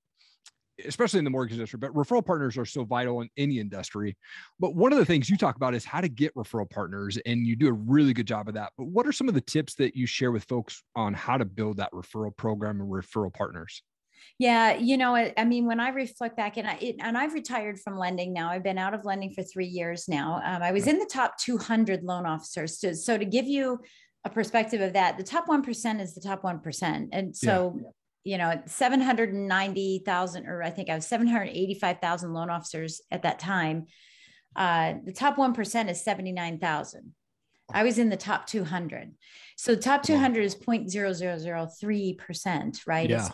especially 0.86 1.20
in 1.20 1.24
the 1.24 1.32
mortgage 1.32 1.54
industry, 1.54 1.78
but 1.80 1.94
referral 1.94 2.26
partners 2.26 2.58
are 2.58 2.66
so 2.66 2.84
vital 2.84 3.22
in 3.22 3.30
any 3.38 3.60
industry. 3.60 4.18
But 4.60 4.76
one 4.76 4.92
of 4.92 5.00
the 5.00 5.06
things 5.06 5.30
you 5.30 5.38
talk 5.38 5.56
about 5.56 5.74
is 5.74 5.86
how 5.86 6.02
to 6.02 6.10
get 6.10 6.34
referral 6.36 6.70
partners, 6.70 7.18
and 7.26 7.46
you 7.46 7.56
do 7.56 7.68
a 7.68 7.74
really 7.74 8.14
good 8.14 8.28
job 8.28 8.48
of 8.48 8.54
that. 8.56 8.72
But 8.78 8.88
what 8.88 9.08
are 9.08 9.12
some 9.12 9.28
of 9.28 9.34
the 9.34 9.42
tips 9.42 9.76
that 9.76 9.96
you 9.96 10.06
share 10.06 10.32
with 10.32 10.44
folks 10.46 10.84
on 10.96 11.14
how 11.14 11.38
to 11.38 11.46
build 11.46 11.78
that 11.78 11.92
referral 11.92 12.36
program 12.36 12.82
and 12.82 12.90
referral 12.90 13.34
partners? 13.34 13.82
Yeah, 14.38 14.76
you 14.76 14.98
know, 14.98 15.16
I, 15.16 15.34
I 15.38 15.46
mean, 15.46 15.66
when 15.66 15.80
I 15.80 15.90
reflect 15.90 16.38
back, 16.38 16.58
and 16.58 16.68
I 16.68 16.78
it, 16.82 16.96
and 17.00 17.18
I've 17.18 17.34
retired 17.34 17.80
from 17.80 17.98
lending 17.98 18.34
now. 18.34 18.50
I've 18.50 18.64
been 18.64 18.78
out 18.78 18.94
of 18.94 19.06
lending 19.06 19.32
for 19.34 19.44
three 19.44 19.68
years 19.68 20.08
now. 20.08 20.42
Um, 20.44 20.62
I 20.62 20.72
was 20.72 20.88
in 20.88 21.00
the 21.00 21.10
top 21.12 21.38
200 21.38 22.04
loan 22.04 22.26
officers. 22.26 22.80
So, 22.80 22.94
so 22.94 23.18
to 23.18 23.26
give 23.26 23.46
you 23.46 23.80
a 24.24 24.30
perspective 24.30 24.82
of 24.82 24.94
that, 24.94 25.18
the 25.18 25.24
top 25.24 25.48
one 25.48 25.64
percent 25.64 26.02
is 26.02 26.14
the 26.14 26.22
top 26.22 26.44
one 26.44 26.60
percent, 26.60 27.10
and 27.12 27.36
so 27.36 27.76
yeah 27.78 27.90
you 28.24 28.38
know 28.38 28.62
790,000 28.66 30.48
or 30.48 30.64
I 30.64 30.70
think 30.70 30.90
I 30.90 30.96
was 30.96 31.06
785,000 31.08 32.34
loan 32.34 32.50
officers 32.50 33.02
at 33.12 33.24
that 33.24 33.40
time. 33.40 33.88
Uh, 34.56 34.94
the 35.04 35.12
top 35.14 35.36
1% 35.38 35.90
is 35.90 36.04
79,000. 36.04 37.14
I 37.74 37.84
was 37.84 37.98
in 37.98 38.10
the 38.10 38.18
top 38.18 38.48
200. 38.48 39.14
So 39.56 39.76
the 39.76 39.82
top 39.82 40.04
200 40.04 40.44
is 40.44 40.56
0.0003%, 40.56 42.80
right? 42.86 43.10
Yeah. 43.10 43.30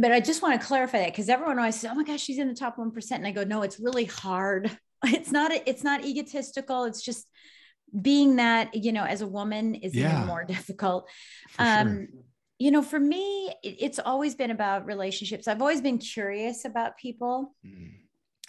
But 0.00 0.12
I 0.12 0.20
just 0.20 0.40
want 0.40 0.58
to 0.58 0.66
clarify 0.66 1.00
that 1.00 1.12
because 1.12 1.28
everyone 1.28 1.58
always 1.58 1.78
says, 1.78 1.90
"Oh 1.92 1.94
my 1.94 2.04
gosh, 2.04 2.22
she's 2.22 2.38
in 2.38 2.48
the 2.48 2.54
top 2.54 2.78
1%." 2.78 3.10
And 3.10 3.26
I 3.26 3.32
go, 3.32 3.44
"No, 3.44 3.60
it's 3.62 3.78
really 3.80 4.04
hard. 4.04 4.70
It's 5.02 5.32
not 5.32 5.50
it's 5.50 5.82
not 5.82 6.04
egotistical. 6.04 6.84
It's 6.84 7.00
just 7.00 7.26
being 8.02 8.36
that, 8.36 8.74
you 8.74 8.92
know, 8.92 9.04
as 9.04 9.22
a 9.22 9.26
woman 9.26 9.74
is 9.74 9.94
yeah. 9.94 10.14
even 10.14 10.26
more 10.26 10.44
difficult. 10.48 11.08
Um, 11.58 11.88
sure 11.88 12.06
you 12.60 12.70
know, 12.70 12.82
for 12.82 13.00
me, 13.00 13.52
it's 13.62 13.98
always 13.98 14.34
been 14.34 14.50
about 14.50 14.84
relationships. 14.84 15.48
I've 15.48 15.62
always 15.62 15.80
been 15.80 15.96
curious 15.96 16.66
about 16.66 16.98
people. 16.98 17.54
Mm. 17.66 17.92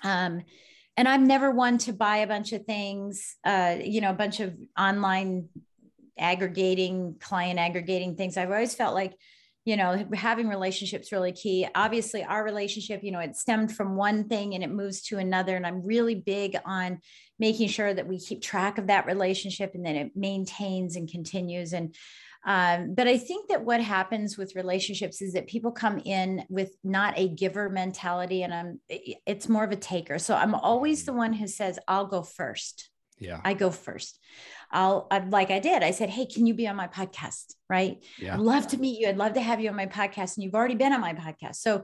Um, 0.03 0.41
and 0.97 1.07
I'm 1.07 1.25
never 1.25 1.49
one 1.49 1.77
to 1.79 1.93
buy 1.93 2.17
a 2.17 2.27
bunch 2.27 2.51
of 2.51 2.65
things, 2.65 3.37
uh, 3.45 3.77
you 3.81 4.01
know, 4.01 4.09
a 4.09 4.13
bunch 4.13 4.41
of 4.41 4.53
online 4.77 5.47
aggregating, 6.19 7.15
client 7.21 7.57
aggregating 7.57 8.17
things. 8.17 8.35
I've 8.35 8.51
always 8.51 8.75
felt 8.75 8.93
like, 8.93 9.15
you 9.63 9.77
know, 9.77 10.05
having 10.13 10.49
relationships 10.49 11.13
really 11.13 11.31
key. 11.31 11.65
Obviously, 11.73 12.21
our 12.21 12.43
relationship, 12.43 13.05
you 13.05 13.11
know, 13.11 13.19
it 13.19 13.37
stemmed 13.37 13.73
from 13.73 13.95
one 13.95 14.27
thing 14.27 14.55
and 14.55 14.63
it 14.63 14.71
moves 14.71 15.03
to 15.03 15.19
another. 15.19 15.55
And 15.55 15.65
I'm 15.65 15.85
really 15.85 16.15
big 16.15 16.57
on 16.65 16.99
making 17.39 17.69
sure 17.69 17.93
that 17.93 18.07
we 18.07 18.19
keep 18.19 18.41
track 18.41 18.77
of 18.77 18.87
that 18.87 19.05
relationship 19.05 19.71
and 19.73 19.85
that 19.85 19.95
it 19.95 20.17
maintains 20.17 20.97
and 20.97 21.09
continues. 21.09 21.71
And 21.71 21.95
um, 22.43 22.95
but 22.95 23.07
I 23.07 23.17
think 23.17 23.49
that 23.49 23.63
what 23.63 23.81
happens 23.81 24.37
with 24.37 24.55
relationships 24.55 25.21
is 25.21 25.33
that 25.33 25.47
people 25.47 25.71
come 25.71 26.01
in 26.03 26.43
with 26.49 26.75
not 26.83 27.13
a 27.17 27.27
giver 27.27 27.69
mentality, 27.69 28.43
and 28.43 28.53
I'm 28.53 28.79
it's 28.89 29.47
more 29.47 29.63
of 29.63 29.71
a 29.71 29.75
taker. 29.75 30.17
So 30.17 30.35
I'm 30.35 30.55
always 30.55 31.05
the 31.05 31.13
one 31.13 31.33
who 31.33 31.47
says, 31.47 31.77
"I'll 31.87 32.07
go 32.07 32.23
first. 32.23 32.89
Yeah, 33.19 33.39
I 33.45 33.53
go 33.53 33.69
first. 33.69 34.17
I'll 34.71 35.05
I, 35.11 35.19
like 35.19 35.51
I 35.51 35.59
did. 35.59 35.83
I 35.83 35.91
said, 35.91 36.09
"Hey, 36.09 36.25
can 36.25 36.47
you 36.47 36.55
be 36.55 36.67
on 36.67 36.75
my 36.75 36.87
podcast?" 36.87 37.53
Right? 37.69 38.03
Yeah. 38.17 38.33
I'd 38.33 38.39
love 38.39 38.67
to 38.69 38.77
meet 38.79 38.99
you. 38.99 39.07
I'd 39.07 39.17
love 39.17 39.33
to 39.33 39.41
have 39.41 39.61
you 39.61 39.69
on 39.69 39.75
my 39.75 39.85
podcast, 39.85 40.35
and 40.35 40.43
you've 40.43 40.55
already 40.55 40.73
been 40.73 40.93
on 40.93 41.01
my 41.01 41.13
podcast. 41.13 41.57
So 41.57 41.83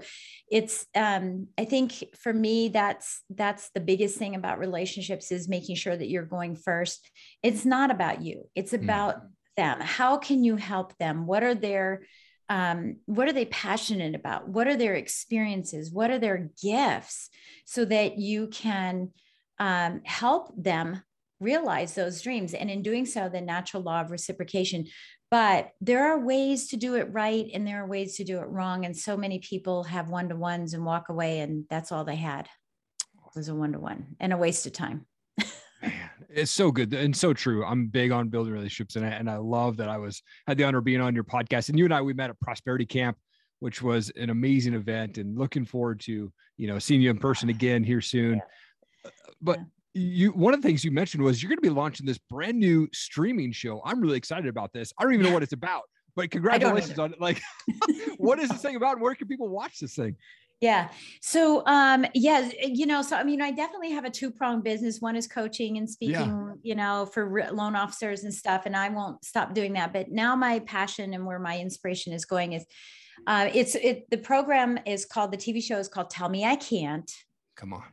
it's 0.50 0.88
um, 0.96 1.50
I 1.56 1.66
think 1.66 2.04
for 2.18 2.34
me 2.34 2.70
that's 2.70 3.22
that's 3.30 3.70
the 3.76 3.80
biggest 3.80 4.18
thing 4.18 4.34
about 4.34 4.58
relationships 4.58 5.32
is 5.32 5.48
making 5.48 5.76
sure 5.76 5.96
that 5.96 6.10
you're 6.10 6.26
going 6.26 6.56
first. 6.56 7.12
It's 7.44 7.64
not 7.64 7.92
about 7.92 8.24
you. 8.24 8.50
It's 8.56 8.72
mm. 8.72 8.82
about 8.84 9.18
mm 9.18 9.30
them? 9.58 9.80
How 9.82 10.18
can 10.18 10.44
you 10.44 10.56
help 10.56 10.98
them? 10.98 11.26
What 11.26 11.44
are 11.44 11.56
their 11.56 12.04
um, 12.50 12.98
what 13.06 13.28
are 13.28 13.34
they 13.34 13.46
passionate 13.46 14.16
about? 14.16 14.48
What 14.48 14.68
are 14.68 14.78
their 14.78 14.96
experiences? 14.96 15.92
What 15.92 16.12
are 16.12 16.20
their 16.20 16.50
gifts? 16.64 17.30
So 17.66 17.84
that 17.84 18.20
you 18.20 18.48
can 18.48 19.12
um, 19.60 20.02
help 20.06 20.52
them 20.56 21.04
realize 21.40 21.94
those 21.94 22.22
dreams. 22.22 22.54
And 22.54 22.70
in 22.70 22.82
doing 22.82 23.06
so 23.06 23.30
the 23.30 23.42
natural 23.42 23.84
law 23.84 24.02
of 24.02 24.12
reciprocation. 24.12 24.86
But 25.30 25.72
there 25.82 26.10
are 26.12 26.26
ways 26.26 26.70
to 26.70 26.78
do 26.78 26.96
it 26.96 27.10
right 27.12 27.48
and 27.54 27.68
there 27.68 27.84
are 27.84 27.88
ways 27.88 28.16
to 28.16 28.24
do 28.24 28.40
it 28.40 28.48
wrong. 28.48 28.86
And 28.86 28.96
so 28.96 29.18
many 29.18 29.40
people 29.40 29.84
have 29.84 30.10
one-to-ones 30.10 30.74
and 30.74 30.86
walk 30.86 31.10
away 31.10 31.42
and 31.42 31.66
that's 31.70 31.92
all 31.92 32.06
they 32.06 32.16
had. 32.16 32.46
It 32.46 33.36
was 33.36 33.50
a 33.50 33.56
one-to-one 33.56 34.16
and 34.20 34.32
a 34.32 34.38
waste 34.38 34.66
of 34.66 34.72
time 34.72 35.06
Man, 35.82 35.94
it's 36.30 36.52
so 36.52 36.72
good 36.72 36.94
and 36.94 37.16
so 37.16 37.34
true. 37.34 37.66
I'm 37.66 37.88
big 37.88 38.12
on 38.12 38.30
building 38.30 38.54
relationships, 38.54 38.96
and 38.96 39.06
I, 39.06 39.10
and 39.10 39.30
I 39.30 39.38
love 39.38 39.78
that 39.78 39.90
I 39.90 39.98
was 39.98 40.22
had 40.48 40.58
the 40.58 40.64
honor 40.64 40.80
of 40.80 40.84
being 40.84 41.02
on 41.02 41.16
your 41.16 41.24
podcast. 41.24 41.70
And 41.70 41.78
you 41.78 41.86
and 41.86 41.94
I 41.94 42.02
we 42.02 42.14
met 42.14 42.30
at 42.30 42.40
Prosperity 42.40 42.86
Camp, 42.86 43.18
which 43.60 43.82
was 43.82 44.12
an 44.16 44.30
amazing 44.30 44.74
event, 44.74 45.18
and 45.18 45.38
looking 45.38 45.66
forward 45.66 46.00
to 46.02 46.32
you 46.58 46.68
know 46.68 46.80
seeing 46.80 47.02
you 47.02 47.10
in 47.10 47.18
person 47.18 47.50
again 47.50 47.84
here 47.84 48.02
soon. 48.02 48.36
Yeah. 48.36 49.12
But 49.42 49.60
yeah. 49.94 50.02
you 50.02 50.32
one 50.32 50.54
of 50.54 50.62
the 50.62 50.68
things 50.68 50.84
you 50.84 50.92
mentioned 50.92 51.24
was 51.24 51.42
you're 51.42 51.50
going 51.50 51.58
to 51.58 51.62
be 51.62 51.70
launching 51.70 52.06
this 52.06 52.18
brand 52.18 52.60
new 52.60 52.88
streaming 52.94 53.52
show. 53.52 53.82
I'm 53.86 54.02
really 54.02 54.18
excited 54.18 54.48
about 54.48 54.74
this. 54.74 54.92
I 54.98 55.04
don't 55.04 55.14
even 55.14 55.26
know 55.26 55.34
what 55.34 55.44
it's 55.44 55.54
about, 55.54 55.84
but 56.16 56.32
congratulations 56.32 56.98
on 57.00 57.14
it. 57.14 57.22
Like, 57.22 57.42
what 58.18 58.40
is 58.40 58.50
this 58.50 58.62
thing 58.62 58.76
about? 58.76 58.94
And 58.94 59.02
where 59.02 59.16
can 59.16 59.28
people 59.28 59.50
watch 59.50 59.80
this 59.80 59.96
thing? 59.96 60.16
Yeah. 60.60 60.90
So, 61.22 61.64
um, 61.68 62.06
yeah, 62.16 62.50
you 62.64 62.88
know, 62.88 63.04
so 63.04 63.16
I 63.16 63.24
mean, 63.24 63.42
I 63.42 63.52
definitely 63.52 63.92
have 63.92 64.06
a 64.06 64.10
two 64.10 64.32
pronged 64.32 64.64
business. 64.64 65.00
One 65.00 65.16
is 65.16 65.28
coaching 65.28 65.78
and 65.78 65.88
speaking, 65.88 66.16
yeah. 66.16 66.54
you 66.64 66.76
know, 66.76 67.06
for 67.06 67.48
loan 67.52 67.76
officers 67.76 68.24
and 68.24 68.34
stuff. 68.34 68.66
And 68.66 68.76
I 68.76 68.90
won't 68.90 69.24
stop 69.24 69.54
doing 69.54 69.74
that. 69.74 69.94
But 69.94 70.10
now 70.10 70.36
my 70.36 70.60
passion 70.60 71.14
and 71.14 71.26
where 71.26 71.40
my 71.40 71.60
inspiration 71.60 72.12
is 72.12 72.26
going 72.26 72.54
is, 72.54 72.66
uh, 73.28 73.50
it's 73.54 73.76
it. 73.76 74.10
The 74.10 74.18
program 74.18 74.80
is 74.86 75.06
called 75.06 75.32
the 75.32 75.38
TV 75.38 75.62
show 75.62 75.78
is 75.78 75.88
called 75.88 76.10
Tell 76.10 76.30
Me 76.30 76.44
I 76.44 76.56
Can't. 76.56 77.12
Come 77.56 77.74
on 77.74 77.84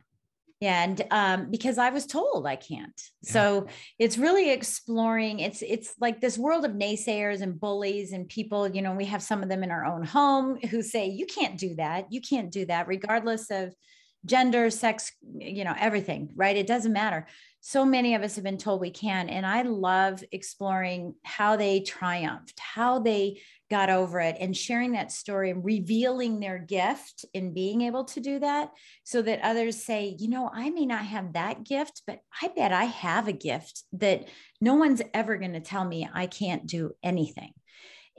and 0.65 1.01
um, 1.11 1.49
because 1.51 1.77
i 1.77 1.89
was 1.89 2.05
told 2.05 2.45
i 2.45 2.55
can't 2.55 3.01
yeah. 3.21 3.31
so 3.31 3.67
it's 3.99 4.17
really 4.17 4.51
exploring 4.51 5.39
it's 5.39 5.61
it's 5.61 5.93
like 6.01 6.19
this 6.19 6.37
world 6.37 6.65
of 6.65 6.71
naysayers 6.71 7.41
and 7.41 7.59
bullies 7.59 8.11
and 8.11 8.27
people 8.27 8.67
you 8.67 8.81
know 8.81 8.93
we 8.93 9.05
have 9.05 9.21
some 9.21 9.43
of 9.43 9.49
them 9.49 9.63
in 9.63 9.71
our 9.71 9.85
own 9.85 10.03
home 10.03 10.57
who 10.71 10.81
say 10.81 11.07
you 11.07 11.25
can't 11.25 11.57
do 11.57 11.75
that 11.75 12.11
you 12.11 12.19
can't 12.19 12.51
do 12.51 12.65
that 12.65 12.87
regardless 12.87 13.51
of 13.51 13.73
gender 14.25 14.69
sex 14.69 15.11
you 15.37 15.63
know 15.63 15.75
everything 15.77 16.29
right 16.35 16.57
it 16.57 16.67
doesn't 16.67 16.93
matter 16.93 17.27
so 17.61 17.83
many 17.83 18.13
of 18.15 18.21
us 18.21 18.35
have 18.35 18.43
been 18.43 18.57
told 18.57 18.81
we 18.81 18.91
can 18.91 19.29
and 19.29 19.45
i 19.45 19.61
love 19.61 20.23
exploring 20.31 21.13
how 21.23 21.55
they 21.55 21.79
triumphed 21.81 22.59
how 22.59 22.99
they 22.99 23.39
got 23.69 23.89
over 23.89 24.19
it 24.19 24.37
and 24.39 24.55
sharing 24.55 24.91
that 24.91 25.11
story 25.11 25.49
and 25.49 25.65
revealing 25.65 26.39
their 26.39 26.59
gift 26.59 27.25
in 27.33 27.53
being 27.53 27.81
able 27.81 28.03
to 28.03 28.19
do 28.19 28.39
that 28.39 28.69
so 29.03 29.21
that 29.21 29.41
others 29.41 29.83
say, 29.83 30.15
you 30.19 30.29
know, 30.29 30.49
I 30.53 30.69
may 30.69 30.85
not 30.85 31.05
have 31.05 31.33
that 31.33 31.63
gift, 31.63 32.03
but 32.05 32.19
I 32.41 32.49
bet 32.49 32.71
I 32.71 32.85
have 32.85 33.27
a 33.27 33.33
gift 33.33 33.83
that 33.93 34.27
no 34.61 34.75
one's 34.75 35.01
ever 35.13 35.37
going 35.37 35.53
to 35.53 35.59
tell 35.59 35.83
me 35.83 36.07
I 36.13 36.27
can't 36.27 36.67
do 36.67 36.91
anything. 37.01 37.53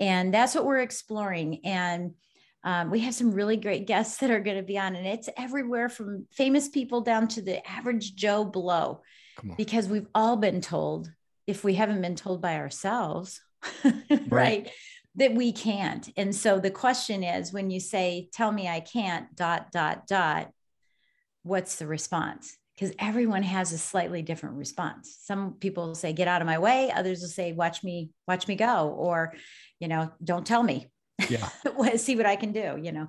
And 0.00 0.34
that's 0.34 0.54
what 0.54 0.66
we're 0.66 0.80
exploring. 0.80 1.60
And 1.64 2.14
um, 2.64 2.90
we 2.90 3.00
have 3.00 3.14
some 3.14 3.30
really 3.30 3.56
great 3.56 3.86
guests 3.86 4.18
that 4.18 4.30
are 4.30 4.40
going 4.40 4.56
to 4.56 4.62
be 4.62 4.78
on, 4.78 4.96
and 4.96 5.06
it's 5.06 5.28
everywhere 5.36 5.88
from 5.88 6.26
famous 6.32 6.68
people 6.68 7.00
down 7.00 7.28
to 7.28 7.42
the 7.42 7.66
average 7.68 8.14
Joe 8.14 8.44
below, 8.44 9.02
because 9.56 9.88
we've 9.88 10.08
all 10.14 10.36
been 10.36 10.60
told, 10.60 11.10
if 11.46 11.62
we 11.62 11.74
haven't 11.74 12.02
been 12.02 12.16
told 12.16 12.42
by 12.42 12.56
ourselves, 12.56 13.40
right. 13.84 14.30
right 14.30 14.70
that 15.16 15.34
we 15.34 15.50
can't. 15.52 16.08
And 16.16 16.34
so 16.34 16.60
the 16.60 16.70
question 16.70 17.24
is 17.24 17.52
when 17.52 17.70
you 17.70 17.80
say, 17.80 18.28
tell 18.32 18.52
me 18.52 18.68
I 18.68 18.80
can't, 18.80 19.34
dot, 19.34 19.72
dot, 19.72 20.06
dot, 20.06 20.50
what's 21.42 21.76
the 21.76 21.86
response? 21.86 22.56
Because 22.74 22.94
everyone 22.98 23.42
has 23.42 23.72
a 23.72 23.78
slightly 23.78 24.20
different 24.20 24.56
response. 24.56 25.16
Some 25.22 25.54
people 25.54 25.94
say, 25.94 26.12
get 26.12 26.28
out 26.28 26.42
of 26.42 26.46
my 26.46 26.58
way. 26.58 26.90
Others 26.90 27.20
will 27.22 27.28
say, 27.28 27.52
watch 27.52 27.82
me, 27.82 28.10
watch 28.28 28.46
me 28.46 28.56
go. 28.56 28.88
Or, 28.90 29.32
you 29.80 29.88
know, 29.88 30.12
don't 30.22 30.46
tell 30.46 30.62
me. 30.62 30.86
Yeah. 31.28 31.48
See 31.96 32.16
what 32.16 32.26
I 32.26 32.36
can 32.36 32.52
do, 32.52 32.78
you 32.80 32.92
know. 32.92 33.08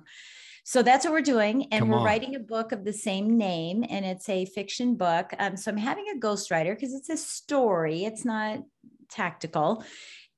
So 0.64 0.82
that's 0.82 1.04
what 1.04 1.12
we're 1.12 1.22
doing. 1.22 1.68
And 1.72 1.82
Come 1.82 1.88
we're 1.88 1.98
on. 1.98 2.04
writing 2.04 2.34
a 2.34 2.40
book 2.40 2.72
of 2.72 2.84
the 2.84 2.92
same 2.92 3.38
name, 3.38 3.84
and 3.88 4.04
it's 4.04 4.28
a 4.28 4.44
fiction 4.44 4.96
book. 4.96 5.32
Um, 5.38 5.56
so 5.56 5.70
I'm 5.70 5.78
having 5.78 6.06
a 6.14 6.18
ghostwriter 6.18 6.74
because 6.74 6.92
it's 6.92 7.08
a 7.08 7.16
story, 7.16 8.04
it's 8.04 8.24
not 8.24 8.60
tactical 9.10 9.82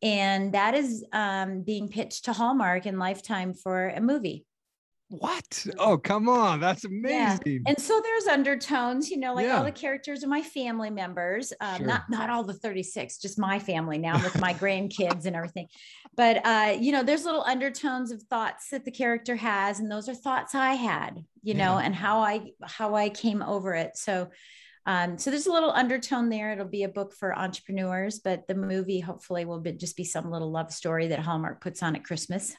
and 0.03 0.55
that 0.55 0.75
is 0.75 1.05
um, 1.13 1.63
being 1.63 1.89
pitched 1.89 2.25
to 2.25 2.33
Hallmark 2.33 2.87
and 2.87 2.99
Lifetime 2.99 3.53
for 3.53 3.89
a 3.89 4.01
movie. 4.01 4.47
What? 5.11 5.67
Oh, 5.77 5.99
come 5.99 6.29
on. 6.29 6.61
That's 6.61 6.85
amazing. 6.85 7.41
Yeah. 7.45 7.59
And 7.67 7.81
so 7.81 8.01
there's 8.01 8.29
undertones, 8.29 9.11
you 9.11 9.17
know, 9.17 9.35
like 9.35 9.47
yeah. 9.47 9.59
all 9.59 9.65
the 9.65 9.73
characters 9.73 10.23
are 10.23 10.29
my 10.29 10.41
family 10.41 10.89
members. 10.89 11.53
Um, 11.61 11.79
sure. 11.79 11.87
not 11.87 12.09
not 12.09 12.31
all 12.31 12.45
the 12.45 12.55
36, 12.55 13.19
just 13.19 13.37
my 13.37 13.59
family 13.59 13.99
now 13.99 14.23
with 14.23 14.41
my 14.41 14.55
grandkids 14.61 15.27
and 15.27 15.35
everything. 15.35 15.67
But 16.17 16.47
uh, 16.47 16.77
you 16.79 16.93
know, 16.93 17.03
there's 17.03 17.25
little 17.25 17.43
undertones 17.43 18.13
of 18.13 18.23
thoughts 18.23 18.69
that 18.71 18.85
the 18.85 18.93
character 18.93 19.35
has, 19.35 19.81
and 19.81 19.91
those 19.91 20.09
are 20.09 20.15
thoughts 20.15 20.55
I 20.55 20.75
had, 20.75 21.25
you 21.43 21.55
know, 21.55 21.79
yeah. 21.79 21.87
and 21.87 21.95
how 21.95 22.21
I 22.21 22.53
how 22.63 22.95
I 22.95 23.09
came 23.09 23.43
over 23.43 23.75
it. 23.75 23.97
So 23.97 24.31
um, 24.87 25.19
so 25.19 25.31
there's 25.31 25.47
a 25.47 25.53
little 25.53 25.73
undertone 25.73 26.29
there. 26.29 26.53
It'll 26.53 26.67
be 26.67 26.85
a 26.85 26.89
book 26.89 27.15
for 27.15 27.37
entrepreneurs, 27.37 28.21
but 28.21 28.47
the 28.47 28.55
movie 28.55 29.01
hopefully 29.01 29.45
will 29.45 29.61
be, 29.61 29.73
just 29.73 29.97
be 29.97 30.05
some 30.05 30.31
little 30.31 30.51
love 30.51 30.73
story 30.73 31.09
that 31.09 31.19
Hallmark 31.19 31.61
puts 31.61 31.83
on 31.83 31.97
at 31.97 32.05
Christmas. 32.05 32.55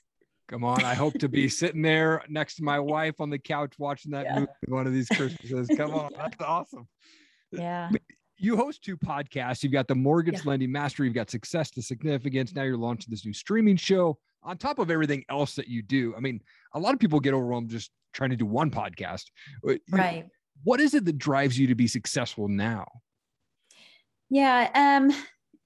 Come 0.51 0.63
on. 0.63 0.83
I 0.83 0.93
hope 0.93 1.13
to 1.19 1.29
be 1.29 1.49
sitting 1.49 1.81
there 1.81 2.23
next 2.27 2.55
to 2.55 2.63
my 2.63 2.79
wife 2.79 3.19
on 3.19 3.29
the 3.29 3.39
couch 3.39 3.73
watching 3.77 4.11
that 4.11 4.25
yeah. 4.25 4.39
movie 4.39 4.51
one 4.67 4.85
of 4.85 4.93
these 4.93 5.07
Christmases. 5.07 5.69
Come 5.77 5.93
on. 5.93 6.11
That's 6.15 6.35
awesome. 6.41 6.87
Yeah. 7.51 7.89
You 8.37 8.57
host 8.57 8.83
two 8.83 8.97
podcasts. 8.97 9.63
You've 9.63 9.71
got 9.71 9.87
the 9.87 9.95
Mortgage 9.95 10.35
yeah. 10.35 10.41
Lending 10.45 10.71
Mastery. 10.71 11.07
You've 11.07 11.15
got 11.15 11.29
Success 11.29 11.71
to 11.71 11.81
Significance. 11.81 12.53
Now 12.53 12.63
you're 12.63 12.77
launching 12.77 13.09
this 13.09 13.25
new 13.25 13.33
streaming 13.33 13.77
show 13.77 14.17
on 14.43 14.57
top 14.57 14.79
of 14.79 14.91
everything 14.91 15.23
else 15.29 15.55
that 15.55 15.67
you 15.67 15.81
do. 15.81 16.13
I 16.15 16.19
mean, 16.19 16.41
a 16.73 16.79
lot 16.79 16.93
of 16.93 16.99
people 16.99 17.19
get 17.19 17.33
overwhelmed 17.33 17.69
just 17.69 17.91
trying 18.13 18.31
to 18.31 18.35
do 18.35 18.45
one 18.45 18.71
podcast. 18.71 19.23
Right 19.89 20.25
what 20.63 20.79
is 20.79 20.93
it 20.93 21.05
that 21.05 21.17
drives 21.17 21.57
you 21.57 21.67
to 21.67 21.75
be 21.75 21.87
successful 21.87 22.47
now 22.47 22.85
yeah 24.29 24.69
um 24.73 25.11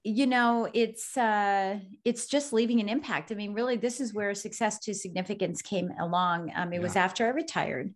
you 0.06 0.26
know 0.26 0.68
it's 0.72 1.16
uh 1.16 1.76
it's 2.04 2.28
just 2.28 2.52
leaving 2.52 2.80
an 2.80 2.88
impact 2.88 3.32
i 3.32 3.34
mean 3.34 3.52
really 3.52 3.76
this 3.76 4.00
is 4.00 4.14
where 4.14 4.34
success 4.34 4.78
to 4.78 4.94
significance 4.94 5.62
came 5.62 5.90
along 6.00 6.52
um 6.54 6.72
it 6.72 6.76
yeah. 6.76 6.82
was 6.82 6.94
after 6.94 7.26
i 7.26 7.30
retired 7.30 7.92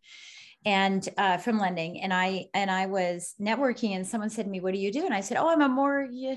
and 0.66 1.08
uh, 1.16 1.36
from 1.38 1.58
lending 1.58 2.00
and 2.00 2.12
i 2.12 2.46
and 2.52 2.68
i 2.68 2.86
was 2.86 3.34
networking 3.40 3.94
and 3.94 4.04
someone 4.04 4.28
said 4.28 4.44
to 4.44 4.50
me 4.50 4.60
what 4.60 4.74
do 4.74 4.80
you 4.80 4.92
do 4.92 5.04
and 5.04 5.14
i 5.14 5.20
said 5.20 5.36
oh 5.36 5.48
i'm 5.48 5.62
a 5.62 5.68
more 5.68 6.08
yeah, 6.10 6.34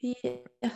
yeah. 0.00 0.70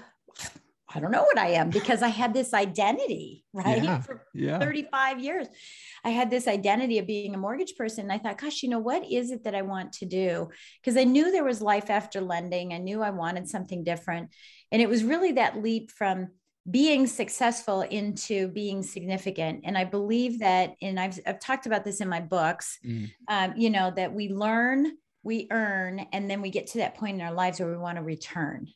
I 0.97 1.00
don't 1.00 1.11
know 1.11 1.25
what 1.25 1.38
I 1.38 1.49
am 1.49 1.69
because 1.69 2.03
I 2.03 2.09
had 2.09 2.33
this 2.33 2.55
identity, 2.55 3.45
right? 3.53 3.83
Yeah, 3.83 4.00
For 4.00 4.25
yeah. 4.33 4.59
35 4.59 5.21
years. 5.21 5.47
I 6.05 6.11
had 6.11 6.31
this 6.31 6.49
identity 6.49 6.99
of 6.99 7.07
being 7.07 7.35
a 7.35 7.38
mortgage 7.38 7.76
person. 7.76 8.05
And 8.05 8.12
I 8.12 8.19
thought, 8.19 8.41
gosh, 8.41 8.62
you 8.62 8.71
know, 8.71 8.79
what 8.79 9.05
is 9.05 9.31
it 9.31 9.45
that 9.45 9.55
I 9.55 9.62
want 9.62 9.93
to 9.95 10.07
do? 10.07 10.49
Because 10.81 10.97
I 10.97 11.05
knew 11.05 11.31
there 11.31 11.45
was 11.45 11.61
life 11.61 11.91
after 11.91 12.21
lending. 12.23 12.73
I 12.73 12.79
knew 12.79 13.03
I 13.03 13.11
wanted 13.11 13.47
something 13.47 13.85
different. 13.85 14.31
And 14.73 14.81
it 14.81 14.88
was 14.88 15.05
really 15.05 15.33
that 15.33 15.62
leap 15.62 15.91
from 15.91 16.29
being 16.69 17.07
successful 17.07 17.83
into 17.83 18.49
being 18.49 18.83
significant. 18.83 19.61
And 19.65 19.76
I 19.76 19.85
believe 19.85 20.41
that, 20.41 20.75
and 20.81 20.99
I've, 20.99 21.19
I've 21.26 21.41
talked 21.41 21.67
about 21.67 21.85
this 21.85 22.00
in 22.00 22.09
my 22.09 22.21
books, 22.21 22.79
mm. 22.85 23.11
um, 23.29 23.53
you 23.57 23.71
know, 23.71 23.93
that 23.95 24.12
we 24.15 24.31
learn, 24.31 24.93
we 25.23 25.47
earn, 25.53 26.07
and 26.12 26.29
then 26.29 26.41
we 26.41 26.50
get 26.50 26.69
to 26.69 26.79
that 26.79 26.97
point 26.97 27.17
in 27.17 27.26
our 27.26 27.35
lives 27.35 27.61
where 27.61 27.71
we 27.71 27.76
want 27.76 27.99
to 27.99 28.03
return 28.03 28.67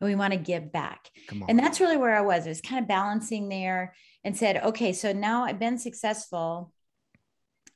and 0.00 0.08
we 0.08 0.14
want 0.14 0.32
to 0.32 0.38
give 0.38 0.72
back. 0.72 1.10
And 1.48 1.58
that's 1.58 1.80
really 1.80 1.96
where 1.96 2.16
I 2.16 2.20
was. 2.20 2.46
It 2.46 2.50
was 2.50 2.60
kind 2.60 2.82
of 2.82 2.88
balancing 2.88 3.48
there 3.48 3.94
and 4.24 4.36
said, 4.36 4.58
okay, 4.58 4.92
so 4.92 5.12
now 5.12 5.44
I've 5.44 5.58
been 5.58 5.78
successful. 5.78 6.72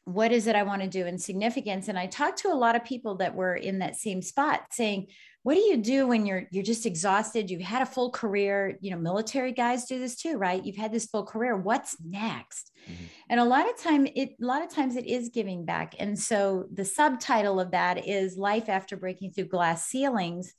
What 0.05 0.33
is 0.33 0.47
it 0.47 0.57
I 0.57 0.63
want 0.63 0.83
to 0.83 0.89
do 0.89 1.07
in 1.07 1.19
significance? 1.19 1.89
And 1.89 1.99
I 1.99 2.07
talked 2.07 2.39
to 2.41 2.49
a 2.49 2.55
lot 2.55 2.77
of 2.77 2.85
people 2.85 3.17
that 3.17 3.35
were 3.35 3.55
in 3.55 3.81
that 3.81 3.97
same 3.97 4.23
spot 4.23 4.63
saying, 4.71 5.09
what 5.45 5.55
do 5.55 5.61
you 5.61 5.77
do 5.77 6.07
when 6.07 6.25
you're 6.25 6.45
you're 6.51 6.63
just 6.63 6.87
exhausted 6.87 7.51
you've 7.51 7.61
had 7.61 7.83
a 7.83 7.87
full 7.87 8.11
career 8.11 8.79
you 8.81 8.91
know 8.91 8.97
military 8.97 9.53
guys 9.53 9.87
do 9.87 9.99
this 9.99 10.17
too 10.17 10.37
right 10.37 10.65
you've 10.65 10.77
had 10.77 10.93
this 10.93 11.07
full 11.07 11.25
career 11.25 11.57
what's 11.57 11.97
next 12.05 12.71
mm-hmm. 12.85 13.05
and 13.29 13.41
a 13.41 13.45
lot 13.45 13.69
of 13.69 13.77
time 13.77 14.07
it 14.15 14.31
a 14.41 14.45
lot 14.45 14.63
of 14.63 14.71
times 14.71 14.97
it 14.97 15.07
is 15.07 15.31
giving 15.31 15.65
back 15.65 15.95
and 15.99 16.19
so 16.19 16.67
the 16.73 16.85
subtitle 16.85 17.61
of 17.61 17.73
that 17.73 18.07
is 18.07 18.37
life 18.37 18.69
after 18.69 18.97
breaking 18.97 19.33
through 19.33 19.45
glass 19.45 19.87
ceilings 19.87 20.55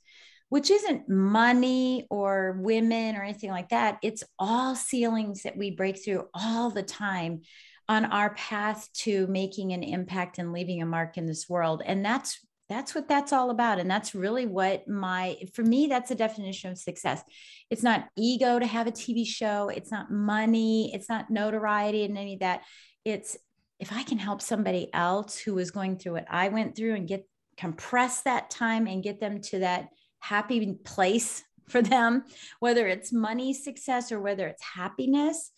which 0.48 0.70
isn't 0.70 1.08
money 1.08 2.06
or 2.10 2.58
women 2.60 3.16
or 3.16 3.22
anything 3.22 3.50
like 3.50 3.70
that. 3.70 3.98
It's 4.02 4.24
all 4.38 4.74
ceilings 4.74 5.42
that 5.42 5.56
we 5.56 5.70
break 5.70 6.02
through 6.02 6.28
all 6.34 6.70
the 6.70 6.82
time 6.82 7.42
on 7.88 8.06
our 8.06 8.34
path 8.34 8.88
to 8.94 9.26
making 9.26 9.72
an 9.72 9.82
impact 9.82 10.38
and 10.38 10.52
leaving 10.52 10.80
a 10.80 10.86
mark 10.86 11.18
in 11.18 11.26
this 11.26 11.48
world. 11.48 11.82
And 11.84 12.04
that's 12.04 12.38
that's 12.68 12.94
what 12.94 13.08
that's 13.08 13.32
all 13.32 13.50
about 13.50 13.78
and 13.78 13.90
that's 13.90 14.14
really 14.14 14.46
what 14.46 14.88
my 14.88 15.36
for 15.52 15.62
me 15.62 15.86
that's 15.86 16.10
a 16.10 16.14
definition 16.14 16.70
of 16.70 16.78
success 16.78 17.22
it's 17.68 17.82
not 17.82 18.08
ego 18.16 18.58
to 18.58 18.66
have 18.66 18.86
a 18.86 18.92
tv 18.92 19.26
show 19.26 19.68
it's 19.68 19.90
not 19.90 20.10
money 20.10 20.90
it's 20.94 21.08
not 21.08 21.30
notoriety 21.30 22.04
and 22.04 22.16
any 22.16 22.34
of 22.34 22.40
that 22.40 22.62
it's 23.04 23.36
if 23.78 23.92
i 23.92 24.02
can 24.02 24.18
help 24.18 24.40
somebody 24.40 24.88
else 24.94 25.36
who 25.36 25.58
is 25.58 25.70
going 25.70 25.98
through 25.98 26.12
what 26.12 26.26
i 26.30 26.48
went 26.48 26.74
through 26.74 26.94
and 26.94 27.06
get 27.06 27.28
compress 27.56 28.22
that 28.22 28.50
time 28.50 28.86
and 28.86 29.02
get 29.02 29.20
them 29.20 29.40
to 29.40 29.58
that 29.58 29.88
happy 30.24 30.74
place 30.84 31.42
for 31.68 31.82
them 31.82 32.24
whether 32.60 32.86
it's 32.86 33.12
money 33.12 33.52
success 33.54 34.12
or 34.12 34.20
whether 34.20 34.46
it's 34.46 34.62
happiness 34.62 35.50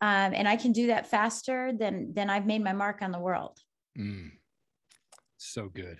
um, 0.00 0.32
and 0.34 0.48
i 0.48 0.56
can 0.56 0.72
do 0.72 0.88
that 0.88 1.06
faster 1.06 1.72
than 1.78 2.12
than 2.14 2.30
i've 2.30 2.46
made 2.46 2.62
my 2.62 2.72
mark 2.72 3.02
on 3.02 3.12
the 3.12 3.18
world 3.18 3.58
mm. 3.98 4.30
so 5.36 5.68
good 5.68 5.98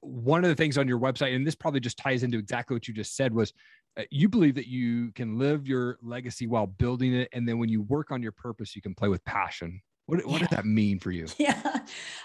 one 0.00 0.44
of 0.44 0.48
the 0.48 0.54
things 0.54 0.78
on 0.78 0.88
your 0.88 0.98
website, 0.98 1.34
and 1.34 1.46
this 1.46 1.54
probably 1.54 1.80
just 1.80 1.98
ties 1.98 2.22
into 2.22 2.38
exactly 2.38 2.74
what 2.74 2.86
you 2.86 2.94
just 2.94 3.16
said, 3.16 3.34
was 3.34 3.52
uh, 3.98 4.02
you 4.10 4.28
believe 4.28 4.54
that 4.54 4.68
you 4.68 5.10
can 5.12 5.38
live 5.38 5.66
your 5.66 5.98
legacy 6.02 6.46
while 6.46 6.66
building 6.66 7.14
it. 7.14 7.28
And 7.32 7.48
then 7.48 7.58
when 7.58 7.68
you 7.68 7.82
work 7.82 8.10
on 8.10 8.22
your 8.22 8.32
purpose, 8.32 8.76
you 8.76 8.82
can 8.82 8.94
play 8.94 9.08
with 9.08 9.24
passion. 9.24 9.80
What, 10.08 10.24
what 10.24 10.38
does 10.38 10.48
that 10.48 10.64
mean 10.64 10.98
for 10.98 11.10
you? 11.10 11.26
Yeah. 11.36 11.80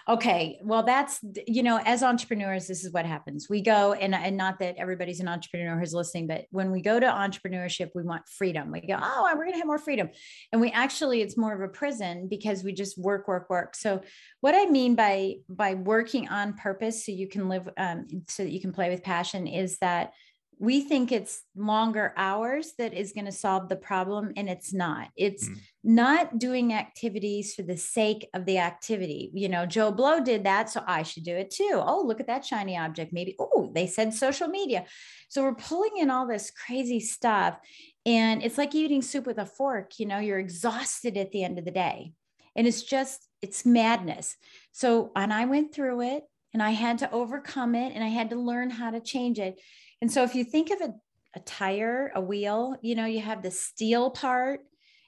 Okay. 0.08 0.58
Well, 0.64 0.84
that's, 0.84 1.20
you 1.46 1.64
know, 1.64 1.82
as 1.84 2.02
entrepreneurs, 2.02 2.66
this 2.66 2.86
is 2.86 2.94
what 2.94 3.06
happens. 3.06 3.48
We 3.50 3.62
go, 3.62 3.92
and, 3.92 4.16
and 4.16 4.38
not 4.38 4.60
that 4.60 4.78
everybody's 4.78 5.20
an 5.20 5.28
entrepreneur 5.28 5.78
who's 5.78 5.94
listening, 5.94 6.28
but 6.28 6.46
when 6.52 6.72
we 6.72 6.82
go 6.82 6.98
to 6.98 7.06
entrepreneurship, 7.06 7.90
we 7.94 8.04
want 8.04 8.30
freedom. 8.30 8.72
We 8.72 8.80
go, 8.88 8.98
oh, 8.98 9.30
we're 9.36 9.44
going 9.44 9.52
to 9.52 9.58
have 9.58 9.68
more 9.68 9.78
freedom. 9.78 10.10
And 10.54 10.62
we 10.62 10.72
actually, 10.72 11.22
it's 11.22 11.36
more 11.36 11.54
of 11.54 11.60
a 11.60 11.68
prison 11.68 12.30
because 12.30 12.64
we 12.64 12.72
just 12.72 12.98
work, 12.98 13.28
work, 13.28 13.50
work. 13.50 13.76
So 13.76 14.02
what 14.40 14.56
I 14.56 14.64
mean 14.68 14.96
by, 14.96 15.36
by 15.50 15.74
working 15.74 16.30
on 16.30 16.54
purpose 16.54 17.06
so 17.06 17.12
you 17.12 17.28
can 17.28 17.50
live, 17.50 17.68
um, 17.76 18.08
so 18.30 18.44
that 18.44 18.52
you 18.52 18.62
can 18.62 18.72
play 18.72 18.92
with 18.92 19.04
passion 19.04 19.46
is 19.46 19.78
that 19.80 20.14
we 20.60 20.82
think 20.82 21.12
it's 21.12 21.44
longer 21.56 22.14
hours 22.18 22.74
that 22.78 22.94
is 22.94 23.14
going 23.14 23.26
to 23.26 23.32
solve 23.32 23.70
the 23.70 23.76
problem 23.76 24.32
and 24.38 24.50
it's 24.50 24.74
not. 24.74 25.10
It's 25.16 25.48
mm. 25.48 25.58
not 25.84 26.40
doing 26.40 26.74
activities 26.74 27.54
for 27.54 27.64
the 27.64 27.78
sake 27.78 28.30
of 28.34 28.46
the 28.46 28.60
activity. 28.60 29.32
You 29.34 29.50
know 29.50 29.66
joe 29.66 29.92
blow 29.92 30.20
did 30.20 30.44
that 30.46 30.70
so 30.70 30.84
i 30.88 31.04
should 31.04 31.24
do 31.24 31.36
it 31.36 31.52
too. 31.52 31.82
Oh 31.84 32.04
look 32.06 32.20
at 32.20 32.28
that 32.28 32.46
shiny 32.46 32.78
object 32.78 33.14
maybe 33.14 33.36
oh 33.40 33.72
they 33.74 33.88
said 33.88 34.14
social 34.14 34.48
media. 34.48 34.86
So 35.30 35.44
we're 35.44 35.56
pulling 35.56 35.98
in 35.98 36.10
all 36.10 36.28
this 36.28 36.52
crazy 36.52 37.00
stuff 37.00 37.58
and 38.06 38.44
it's 38.44 38.58
like 38.58 38.76
eating 38.76 39.02
soup 39.02 39.26
with 39.26 39.38
a 39.38 39.46
fork 39.46 40.00
you 40.00 40.06
know 40.06 40.20
you're 40.20 40.40
exhausted 40.40 41.18
at 41.18 41.32
the 41.32 41.44
end 41.44 41.60
of 41.60 41.66
the 41.66 41.72
day. 41.72 42.14
And 42.56 42.68
it's 42.68 42.84
just 42.84 43.28
it's 43.42 43.66
madness. 43.66 44.36
So 44.72 45.12
and 45.16 45.34
i 45.34 45.46
went 45.46 45.74
through 45.74 46.02
it 46.02 46.24
and 46.54 46.62
i 46.62 46.72
had 46.72 46.98
to 46.98 47.12
overcome 47.12 47.76
it 47.76 47.94
and 47.94 48.04
i 48.04 48.08
had 48.08 48.30
to 48.30 48.36
learn 48.36 48.70
how 48.70 48.92
to 48.92 49.00
change 49.00 49.40
it. 49.40 49.60
And 50.02 50.12
so 50.12 50.24
if 50.24 50.36
you 50.36 50.44
think 50.44 50.70
of 50.70 50.82
a, 50.82 50.94
a 51.36 51.40
tire, 51.40 52.12
a 52.14 52.20
wheel, 52.20 52.76
you 52.82 52.96
know, 52.96 53.06
you 53.06 53.22
have 53.22 53.42
the 53.42 53.52
steel 53.52 54.10
part, 54.12 54.60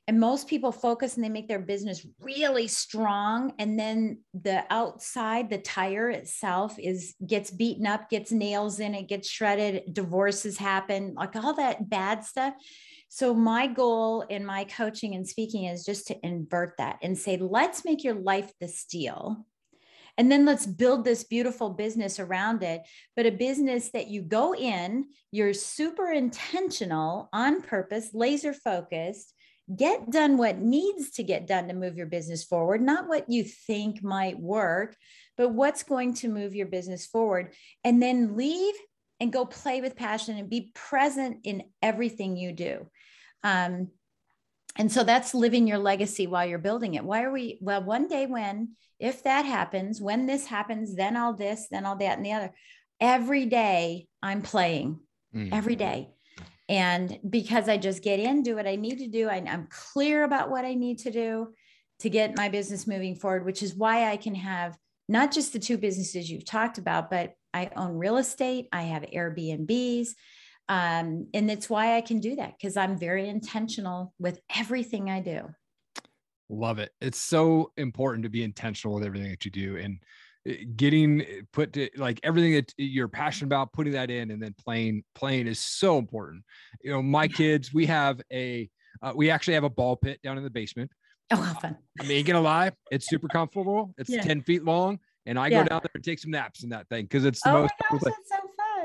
and 0.08 0.20
most 0.20 0.48
people 0.48 0.72
focus 0.72 1.16
and 1.16 1.24
they 1.26 1.30
make 1.30 1.48
their 1.48 1.60
business 1.60 2.06
really 2.22 2.68
strong 2.68 3.54
and 3.58 3.78
then 3.78 4.20
the 4.36 4.64
outside 4.70 5.50
the 5.50 5.58
tire 5.58 6.12
itself 6.12 6.78
is 6.78 7.16
gets 7.26 7.50
beaten 7.50 7.88
up 7.88 8.08
gets 8.10 8.32
nails 8.32 8.80
in 8.80 8.94
it 8.94 9.10
gets 9.10 9.28
shredded 9.28 9.82
divorces 9.92 10.60
happen 10.60 11.16
like 11.18 11.36
all 11.36 11.56
that 11.56 11.90
bad 11.90 12.24
stuff. 12.24 12.54
So 13.10 13.34
my 13.34 13.66
goal 13.66 14.22
in 14.22 14.46
my 14.46 14.64
coaching 14.64 15.16
and 15.16 15.28
speaking 15.28 15.66
is 15.66 15.84
just 15.84 16.08
to 16.08 16.26
invert 16.26 16.76
that 16.78 17.00
and 17.02 17.18
say 17.18 17.38
let's 17.38 17.84
make 17.84 18.04
your 18.04 18.16
life 18.16 18.52
the 18.62 18.68
steel 18.68 19.46
and 20.18 20.32
then 20.32 20.46
let's 20.46 20.66
build 20.66 21.04
this 21.04 21.24
beautiful 21.24 21.70
business 21.70 22.20
around 22.20 22.64
it. 22.64 22.82
But 23.16 23.26
a 23.26 23.32
business 23.32 23.90
that 23.92 24.08
you 24.08 24.22
go 24.22 24.54
in 24.56 25.06
you're 25.32 25.54
super 25.54 26.12
intentional 26.12 27.30
on 27.34 27.62
purpose 27.62 28.12
laser 28.14 28.54
focused 28.54 29.34
get 29.76 30.12
done 30.12 30.38
what 30.38 30.60
needs 30.60 31.10
to 31.12 31.24
get 31.24 31.48
done 31.48 31.68
to 31.68 31.74
move 31.74 31.98
your 31.98 32.06
business 32.06 32.44
forward 32.44 32.80
not 32.82 33.08
what 33.08 33.28
you 33.28 33.44
think 33.44 34.04
might 34.04 34.40
work 34.40 34.96
but 35.38 35.50
what's 35.50 35.84
going 35.84 36.14
to 36.16 36.30
move 36.30 36.56
your 36.56 36.68
business 36.68 37.06
forward. 37.06 37.54
And 37.84 38.02
then 38.02 38.36
leave 38.36 38.76
and 39.20 39.32
go 39.32 39.46
play 39.46 39.82
with 39.82 39.96
passion 39.96 40.38
and 40.38 40.50
be 40.50 40.72
present 40.74 41.40
in 41.44 41.64
everything 41.82 42.38
you 42.38 42.52
do. 42.52 42.90
Um, 43.44 43.90
and 44.78 44.92
so 44.92 45.04
that's 45.04 45.34
living 45.34 45.68
your 45.68 45.78
legacy 45.78 46.28
while 46.28 46.46
you're 46.46 46.60
building 46.60 46.96
it 46.96 47.04
why 47.04 47.24
are 47.24 47.32
we 47.32 47.58
well 47.62 47.84
one 47.84 48.08
day 48.08 48.26
when 48.26 48.70
if 49.00 49.24
that 49.24 49.46
happens, 49.46 50.02
when 50.02 50.26
this 50.26 50.46
happens, 50.46 50.96
then 50.96 51.18
I'll 51.18 51.34
this, 51.34 51.68
then 51.70 51.86
I'll 51.86 51.98
that, 51.98 52.18
and 52.18 52.26
the 52.26 52.32
other. 52.32 52.54
Every 53.00 53.46
day 53.46 54.08
I'm 54.22 54.42
playing, 54.42 55.00
mm. 55.36 55.50
every 55.52 55.76
day. 55.76 56.12
And 56.68 57.20
because 57.30 57.70
I 57.70 57.78
just 57.78 58.02
get 58.02 58.20
in, 58.20 58.42
do 58.42 58.56
what 58.56 58.68
I 58.68 58.76
need 58.76 59.00
to 59.00 59.08
do, 59.08 59.28
I, 59.30 59.44
I'm 59.48 59.68
clear 59.70 60.24
about 60.24 60.50
what 60.50 60.66
I 60.66 60.74
need 60.74 61.00
to 61.00 61.12
do 61.12 61.54
to 62.00 62.10
get 62.10 62.38
my 62.38 62.50
business 62.50 62.88
moving 62.88 63.16
forward, 63.16 63.46
which 63.46 63.62
is 63.62 63.76
why 63.76 64.10
I 64.10 64.18
can 64.18 64.36
have 64.36 64.78
not 65.08 65.32
just 65.32 65.54
the 65.54 65.60
two 65.60 65.78
businesses 65.78 66.30
you've 66.30 66.46
talked 66.46 66.78
about, 66.78 67.10
but 67.10 67.34
I 67.54 67.70
own 67.76 67.94
real 67.98 68.18
estate, 68.18 68.68
I 68.72 68.84
have 68.84 69.04
Airbnbs. 69.04 70.10
Um, 70.68 71.28
and 71.34 71.50
it's 71.52 71.70
why 71.70 71.96
I 71.96 72.02
can 72.02 72.20
do 72.20 72.36
that 72.38 72.54
because 72.58 72.76
I'm 72.76 72.98
very 72.98 73.30
intentional 73.30 74.14
with 74.20 74.40
everything 74.56 75.10
I 75.10 75.22
do. 75.22 75.50
Love 76.50 76.80
it. 76.80 76.92
It's 77.02 77.20
so 77.20 77.72
important 77.78 78.24
to 78.24 78.30
be 78.30 78.44
intentional 78.44 78.96
with 78.96 79.04
everything 79.04 79.30
that 79.30 79.46
you 79.46 79.52
do 79.52 79.78
and 79.78 80.00
eh, 80.48 80.64
getting 80.76 81.22
eh, 81.22 81.42
put 81.54 81.74
to 81.74 81.90
like 81.98 82.20
everything 82.24 82.54
that 82.54 82.74
you're 82.78 83.08
passionate 83.08 83.48
about, 83.48 83.74
putting 83.74 83.94
that 83.94 84.10
in 84.10 84.32
and 84.32 84.42
then 84.42 84.56
playing, 84.64 85.04
playing 85.14 85.48
is 85.48 85.60
so 85.60 85.98
important. 85.98 86.44
You 86.84 86.92
know, 86.92 87.02
my 87.02 87.28
kids, 87.28 87.74
we 87.74 87.86
have 87.88 88.22
a, 88.32 88.70
uh, 89.02 89.14
we 89.16 89.30
actually 89.30 89.56
have 89.56 89.64
a 89.64 89.70
ball 89.70 89.96
pit 89.96 90.20
down 90.24 90.38
in 90.38 90.44
the 90.44 90.50
basement. 90.50 90.92
Oh, 91.32 91.38
how 91.38 91.56
fun. 91.56 91.78
I 92.00 92.04
mean, 92.04 92.18
ain't 92.18 92.28
gonna 92.28 92.42
lie, 92.42 92.72
it's 92.92 93.08
super 93.08 93.28
comfortable. 93.28 93.94
It's 93.98 94.10
yeah. 94.10 94.22
10 94.22 94.44
feet 94.44 94.64
long. 94.64 95.00
And 95.26 95.40
I 95.40 95.48
yeah. 95.48 95.64
go 95.64 95.70
down 95.70 95.82
there 95.82 95.92
and 95.96 96.04
take 96.04 96.20
some 96.20 96.32
naps 96.32 96.64
in 96.64 96.70
that 96.70 96.88
thing 96.90 97.06
because 97.06 97.26
it's 97.26 97.42
the 97.42 97.50
oh 97.50 97.62
most. 97.64 97.74
Gosh, 97.92 98.02
so 98.02 98.12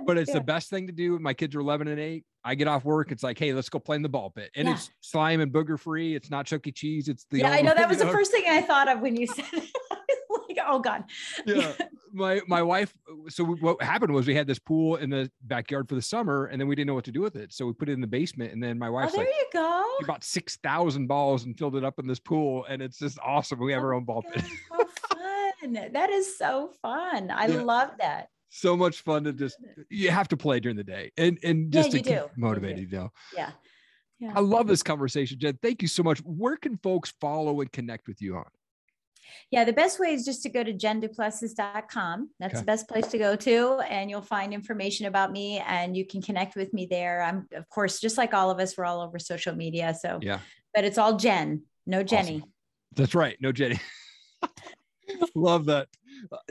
but 0.06 0.18
it's 0.18 0.28
yeah. 0.28 0.34
the 0.34 0.40
best 0.44 0.70
thing 0.70 0.86
to 0.86 0.92
do. 0.92 1.18
My 1.18 1.34
kids 1.34 1.54
are 1.54 1.60
11 1.60 1.88
and 1.88 2.00
8. 2.00 2.24
I 2.44 2.54
get 2.54 2.68
off 2.68 2.84
work. 2.84 3.12
It's 3.12 3.22
like, 3.22 3.38
hey, 3.38 3.52
let's 3.52 3.68
go 3.68 3.78
play 3.78 3.96
in 3.96 4.02
the 4.02 4.08
ball 4.08 4.30
pit. 4.30 4.50
And 4.54 4.66
yeah. 4.66 4.74
it's 4.74 4.90
slime 5.00 5.40
and 5.40 5.52
booger 5.52 5.78
free. 5.78 6.14
It's 6.14 6.30
not 6.30 6.46
Chuck 6.46 6.66
E. 6.66 6.72
Cheese. 6.72 7.08
It's 7.08 7.26
the. 7.30 7.38
Yeah, 7.38 7.50
I 7.50 7.60
know 7.60 7.74
that 7.74 7.88
was 7.88 7.98
the 7.98 8.06
first 8.06 8.30
thing 8.30 8.44
I 8.48 8.62
thought 8.62 8.88
of 8.88 9.00
when 9.00 9.16
you 9.16 9.26
said 9.26 9.44
it. 9.52 9.68
like, 10.56 10.66
oh 10.66 10.78
God. 10.78 11.04
Yeah. 11.46 11.72
my 12.12 12.40
my 12.46 12.62
wife. 12.62 12.94
So 13.28 13.44
what 13.44 13.82
happened 13.82 14.12
was 14.12 14.26
we 14.26 14.34
had 14.34 14.46
this 14.46 14.58
pool 14.58 14.96
in 14.96 15.10
the 15.10 15.30
backyard 15.42 15.88
for 15.88 15.94
the 15.94 16.02
summer, 16.02 16.46
and 16.46 16.60
then 16.60 16.68
we 16.68 16.74
didn't 16.74 16.88
know 16.88 16.94
what 16.94 17.04
to 17.04 17.12
do 17.12 17.20
with 17.20 17.36
it. 17.36 17.52
So 17.52 17.66
we 17.66 17.72
put 17.72 17.88
it 17.88 17.92
in 17.92 18.00
the 18.00 18.06
basement, 18.06 18.52
and 18.52 18.62
then 18.62 18.78
my 18.78 18.90
wife. 18.90 19.10
Oh, 19.12 19.16
there 19.16 19.26
like, 19.26 19.34
you 19.34 19.46
go. 19.52 19.84
We 20.00 20.06
bought 20.06 20.24
six 20.24 20.56
thousand 20.56 21.06
balls 21.06 21.44
and 21.44 21.56
filled 21.58 21.76
it 21.76 21.84
up 21.84 21.98
in 21.98 22.06
this 22.06 22.20
pool, 22.20 22.64
and 22.68 22.82
it's 22.82 22.98
just 22.98 23.18
awesome. 23.24 23.60
We 23.60 23.72
have 23.72 23.82
oh, 23.82 23.86
our 23.86 23.94
own 23.94 24.04
ball 24.04 24.22
God, 24.22 24.32
pit. 24.32 24.44
fun! 25.62 25.92
That 25.92 26.10
is 26.10 26.36
so 26.38 26.70
fun. 26.82 27.30
I 27.30 27.46
yeah. 27.46 27.62
love 27.62 27.90
that 27.98 28.28
so 28.50 28.76
much 28.76 29.00
fun 29.00 29.24
to 29.24 29.32
just 29.32 29.56
you 29.88 30.10
have 30.10 30.28
to 30.28 30.36
play 30.36 30.60
during 30.60 30.76
the 30.76 30.84
day 30.84 31.12
and 31.16 31.38
and 31.42 31.72
just 31.72 31.92
yeah, 31.92 31.98
to 31.98 32.04
keep 32.04 32.18
do. 32.18 32.30
motivated, 32.36 32.90
you, 32.90 32.98
know. 32.98 33.12
Yeah. 33.34 33.50
Yeah. 34.18 34.32
I 34.36 34.40
love 34.40 34.66
this 34.66 34.82
conversation, 34.82 35.38
Jen. 35.38 35.58
Thank 35.62 35.80
you 35.80 35.88
so 35.88 36.02
much. 36.02 36.18
Where 36.18 36.56
can 36.56 36.76
folks 36.76 37.10
follow 37.22 37.62
and 37.62 37.72
connect 37.72 38.06
with 38.06 38.20
you 38.20 38.36
on? 38.36 38.44
Yeah, 39.50 39.64
the 39.64 39.72
best 39.72 39.98
way 39.98 40.12
is 40.12 40.24
just 40.24 40.42
to 40.42 40.48
go 40.48 40.62
to 40.62 40.72
jenduplessis.com. 40.72 42.30
That's 42.38 42.54
okay. 42.54 42.60
the 42.60 42.66
best 42.66 42.88
place 42.88 43.06
to 43.08 43.18
go 43.18 43.36
to, 43.36 43.80
and 43.88 44.10
you'll 44.10 44.20
find 44.20 44.52
information 44.52 45.06
about 45.06 45.32
me 45.32 45.58
and 45.66 45.96
you 45.96 46.04
can 46.06 46.20
connect 46.20 46.56
with 46.56 46.74
me 46.74 46.86
there. 46.90 47.22
I'm, 47.22 47.46
of 47.54 47.68
course, 47.68 48.00
just 48.00 48.18
like 48.18 48.34
all 48.34 48.50
of 48.50 48.58
us, 48.60 48.76
we're 48.76 48.84
all 48.84 49.00
over 49.00 49.18
social 49.18 49.54
media. 49.54 49.94
So, 49.98 50.18
yeah, 50.20 50.40
but 50.74 50.84
it's 50.84 50.98
all 50.98 51.16
Jen, 51.16 51.62
no 51.86 52.02
Jenny. 52.02 52.38
Awesome. 52.38 52.52
That's 52.96 53.14
right. 53.14 53.36
No 53.40 53.52
Jenny. 53.52 53.78
Love 55.34 55.66
that. 55.66 55.88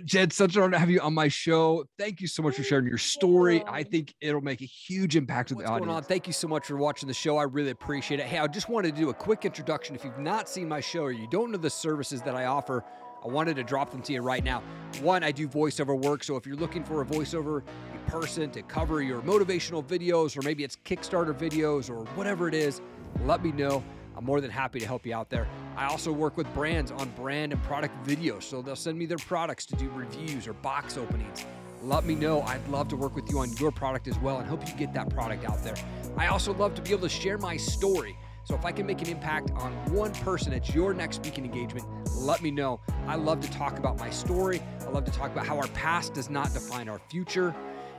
Jen, 0.03 0.31
such 0.31 0.55
an 0.55 0.63
honor 0.63 0.71
to 0.71 0.79
have 0.79 0.89
you 0.89 0.99
on 1.01 1.13
my 1.13 1.27
show. 1.27 1.85
Thank 1.97 2.21
you 2.21 2.27
so 2.27 2.43
much 2.43 2.55
for 2.55 2.63
sharing 2.63 2.87
your 2.87 2.97
story. 2.97 3.63
I 3.67 3.83
think 3.83 4.13
it'll 4.21 4.41
make 4.41 4.61
a 4.61 4.65
huge 4.65 5.15
impact 5.15 5.49
to 5.49 5.55
the 5.55 5.65
audience. 5.65 5.85
Going 5.85 5.95
on? 5.97 6.03
Thank 6.03 6.27
you 6.27 6.33
so 6.33 6.47
much 6.47 6.67
for 6.67 6.77
watching 6.77 7.07
the 7.07 7.13
show. 7.13 7.37
I 7.37 7.43
really 7.43 7.71
appreciate 7.71 8.19
it. 8.19 8.25
Hey, 8.25 8.37
I 8.37 8.47
just 8.47 8.69
wanted 8.69 8.95
to 8.95 9.01
do 9.01 9.09
a 9.09 9.13
quick 9.13 9.45
introduction. 9.45 9.95
If 9.95 10.03
you've 10.03 10.19
not 10.19 10.49
seen 10.49 10.67
my 10.67 10.79
show 10.79 11.03
or 11.03 11.11
you 11.11 11.27
don't 11.29 11.51
know 11.51 11.57
the 11.57 11.69
services 11.69 12.21
that 12.23 12.35
I 12.35 12.45
offer, 12.45 12.83
I 13.23 13.27
wanted 13.27 13.55
to 13.57 13.63
drop 13.63 13.91
them 13.91 14.01
to 14.03 14.13
you 14.13 14.21
right 14.21 14.43
now. 14.43 14.63
One, 15.01 15.23
I 15.23 15.31
do 15.31 15.47
voiceover 15.47 15.99
work. 15.99 16.23
So 16.23 16.35
if 16.35 16.45
you're 16.45 16.55
looking 16.55 16.83
for 16.83 17.01
a 17.01 17.05
voiceover 17.05 17.63
person 18.07 18.49
to 18.51 18.61
cover 18.63 19.01
your 19.01 19.21
motivational 19.21 19.83
videos, 19.83 20.37
or 20.37 20.41
maybe 20.41 20.63
it's 20.63 20.77
Kickstarter 20.85 21.33
videos 21.33 21.89
or 21.89 22.05
whatever 22.15 22.47
it 22.47 22.53
is, 22.53 22.81
let 23.25 23.43
me 23.43 23.51
know. 23.51 23.83
I'm 24.19 24.25
more 24.25 24.41
than 24.41 24.51
happy 24.51 24.81
to 24.81 24.85
help 24.85 25.05
you 25.05 25.15
out 25.15 25.29
there. 25.29 25.47
I 25.77 25.85
also 25.85 26.11
work 26.11 26.35
with 26.35 26.53
brands 26.53 26.91
on 26.91 27.09
brand 27.11 27.53
and 27.53 27.63
product 27.63 28.05
videos, 28.05 28.43
so 28.43 28.61
they'll 28.61 28.75
send 28.75 28.99
me 28.99 29.05
their 29.05 29.17
products 29.17 29.65
to 29.67 29.77
do 29.77 29.89
reviews 29.91 30.45
or 30.45 30.51
box 30.51 30.97
openings. 30.97 31.45
Let 31.81 32.03
me 32.03 32.15
know. 32.15 32.41
I'd 32.41 32.67
love 32.67 32.89
to 32.89 32.97
work 32.97 33.15
with 33.15 33.31
you 33.31 33.39
on 33.39 33.53
your 33.53 33.71
product 33.71 34.09
as 34.09 34.19
well 34.19 34.39
and 34.39 34.45
help 34.45 34.67
you 34.67 34.73
get 34.75 34.93
that 34.93 35.09
product 35.09 35.45
out 35.45 35.63
there. 35.63 35.75
I 36.17 36.27
also 36.27 36.53
love 36.53 36.75
to 36.75 36.81
be 36.81 36.91
able 36.91 37.03
to 37.03 37.07
share 37.07 37.37
my 37.37 37.55
story. 37.55 38.17
So 38.43 38.55
if 38.55 38.65
I 38.65 38.73
can 38.73 38.85
make 38.85 39.01
an 39.01 39.07
impact 39.07 39.51
on 39.51 39.71
one 39.93 40.11
person 40.15 40.51
at 40.51 40.75
your 40.75 40.93
next 40.93 41.15
speaking 41.15 41.45
engagement, 41.45 41.87
let 42.17 42.41
me 42.41 42.51
know. 42.51 42.81
I 43.07 43.15
love 43.15 43.39
to 43.39 43.51
talk 43.51 43.79
about 43.79 43.97
my 43.99 44.09
story. 44.09 44.61
I 44.81 44.89
love 44.89 45.05
to 45.05 45.11
talk 45.11 45.31
about 45.31 45.47
how 45.47 45.55
our 45.55 45.67
past 45.67 46.13
does 46.13 46.29
not 46.29 46.53
define 46.53 46.89
our 46.89 46.99
future 47.07 47.55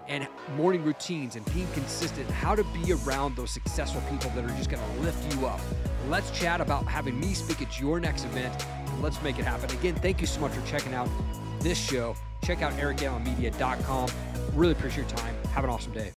and 0.07 0.29
morning 0.57 0.85
routines 0.85 1.37
and 1.37 1.55
being 1.55 1.69
consistent, 1.73 2.29
how 2.31 2.55
to 2.55 2.65
be 2.65 2.93
around 2.93 3.37
those 3.37 3.51
successful 3.51 4.03
people 4.11 4.29
that 4.35 4.45
are 4.45 4.55
just 4.59 4.69
going 4.69 4.83
to 4.83 5.01
lift 5.01 5.35
you 5.35 5.47
up. 5.47 5.61
Let's 6.11 6.33
chat 6.33 6.61
about 6.61 6.87
having 6.87 7.21
me 7.21 7.35
speak 7.35 7.63
at 7.63 7.79
your 7.79 8.01
next 8.01 8.25
event. 8.25 8.67
Let's 9.01 9.23
make 9.23 9.39
it 9.39 9.45
happen. 9.45 9.71
Again, 9.71 9.95
thank 9.95 10.21
you 10.21 10.27
so 10.27 10.41
much 10.41 10.51
for 10.51 10.67
checking 10.67 10.93
out 10.93 11.09
this 11.61 11.79
show. 11.79 12.17
Check 12.43 12.63
out 12.63 12.73
erikallenmedia.com. 12.73 14.09
Really 14.55 14.73
appreciate 14.73 15.09
your 15.09 15.17
time. 15.17 15.37
Have 15.55 15.63
an 15.63 15.71
awesome 15.71 15.93
day. 15.93 16.13